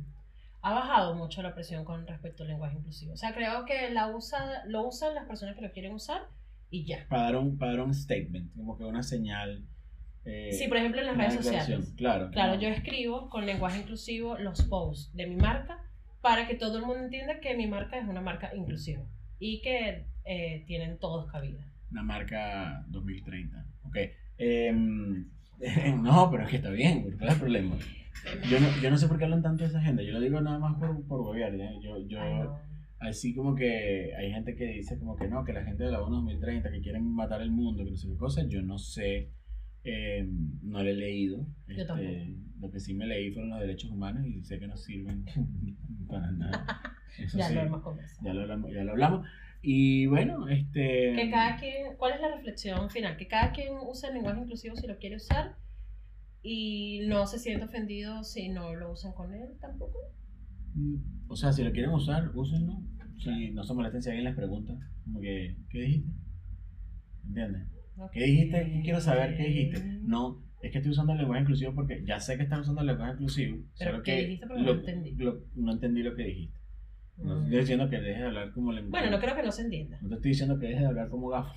[0.62, 3.14] ha bajado mucho la presión con respecto al lenguaje inclusivo.
[3.14, 6.22] O sea, creo que la usa, lo usan las personas que lo quieren usar
[6.72, 7.06] y ya.
[7.08, 9.64] Para dar un, para dar un statement, como que una señal.
[10.24, 11.92] eh, Sí, por ejemplo, en las redes sociales.
[11.96, 12.30] Claro.
[12.32, 15.78] Claro, yo escribo con lenguaje inclusivo los posts de mi marca
[16.22, 19.04] para que todo el mundo entienda que mi marca es una marca inclusiva
[19.38, 21.64] y que eh, tienen todos cabida.
[21.90, 23.66] Una marca 2030.
[23.84, 23.96] Ok.
[24.38, 25.28] Em,
[26.02, 27.76] no, pero es que está bien, ¿cuál es el problema?
[28.48, 30.06] Yo no, yo no sé por qué hablan tanto de esa gente.
[30.06, 31.58] Yo lo digo nada más por, por gobierno.
[31.58, 31.72] ¿ya?
[31.80, 32.58] Yo, yo, Ay, no.
[33.02, 36.02] Así como que hay gente que dice como que no, que la gente de la
[36.02, 38.46] ONU 2030, que quieren matar el mundo, que no sé qué cosa.
[38.46, 39.30] Yo no sé,
[39.84, 41.46] em, no le he leído.
[41.68, 42.10] Yo tampoco.
[42.60, 45.24] lo que sí me leí fueron los derechos humanos y sé que no sirven
[46.08, 46.66] para nada.
[47.18, 47.82] Eso Ya sí, lo hemos
[48.22, 48.72] ya lo hablamos.
[48.72, 49.28] Ya lo hablamos.
[49.60, 51.12] Y bueno, este...
[51.14, 53.16] Que cada quien, ¿cuál es la reflexión final?
[53.16, 55.56] Que cada quien use el lenguaje inclusivo si lo quiere usar
[56.42, 59.98] y no se siente ofendido si no lo usan con él tampoco.
[61.28, 62.80] O sea, si lo quieren usar, úsenlo.
[63.18, 64.74] Si no se molesten si alguien les pregunta.
[65.04, 66.10] Como que, ¿qué dijiste?
[67.26, 67.68] ¿Entiendes?
[68.12, 68.70] ¿Qué dijiste?
[68.72, 70.00] ¿Qué quiero saber qué dijiste?
[70.02, 72.86] No, es que estoy usando el lenguaje inclusivo porque ya sé que estás usando el
[72.88, 73.58] lenguaje inclusivo.
[73.78, 74.46] Pero solo ¿qué que dijiste?
[74.46, 75.14] Porque no entendí.
[75.16, 76.58] lo- no entendí lo que dijiste.
[77.18, 77.44] No te Mm.
[77.44, 78.90] estoy diciendo que dejes de hablar como lenguaje.
[79.04, 79.98] Bueno, no creo que no se entienda.
[80.02, 81.52] No te estoy diciendo que dejes de hablar como gafo.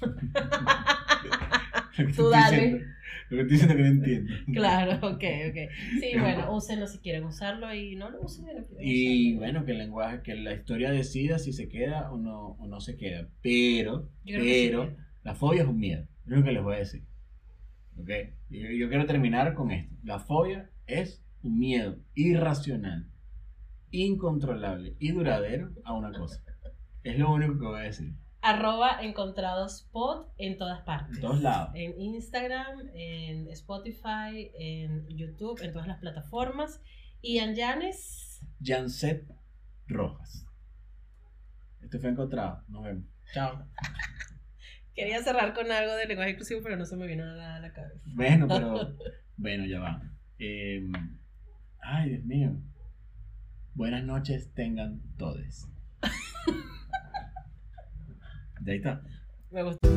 [1.96, 2.56] Tú estoy dale.
[2.56, 2.86] diciendo-
[3.30, 4.32] Lo que estoy diciendo que no entiendo.
[4.52, 5.58] Claro, ok, ok.
[6.00, 9.38] Sí, bueno, úsenlo si quieren usarlo y no lo usen no Y usarlo.
[9.40, 12.80] bueno, que el lenguaje, que la historia decida si se queda o no, o no
[12.80, 13.28] se queda.
[13.42, 16.02] Pero, sí pero, la fobia es un miedo.
[16.26, 17.04] Es lo que les voy a decir.
[17.96, 18.10] ¿Ok?
[18.50, 19.94] Yo, yo quiero terminar con esto.
[20.02, 23.08] La fobia es un miedo irracional,
[23.90, 26.42] incontrolable y duradero a una cosa.
[27.02, 28.14] Es lo único que voy a decir.
[28.42, 31.16] Arroba encontrados pod en todas partes.
[31.16, 31.70] En todos lados.
[31.74, 36.80] En Instagram, en Spotify, en YouTube, en todas las plataformas.
[37.20, 38.40] Y Anjanes.
[38.62, 39.30] Janset
[39.86, 40.46] Rojas.
[41.82, 42.62] Esto fue encontrado.
[42.68, 43.04] Nos vemos.
[43.34, 43.66] Chao.
[44.94, 47.72] Quería cerrar con algo de lenguaje inclusivo, pero no se me vino nada a la
[47.72, 48.02] cabeza.
[48.14, 48.96] Bueno, pero.
[49.36, 50.02] Bueno, ya va.
[50.38, 50.92] Em,
[51.80, 52.60] ay, Dios mío.
[53.72, 55.66] Buenas noches tengan todos.
[58.60, 59.00] Daí tá.
[59.50, 59.90] Vai gostar.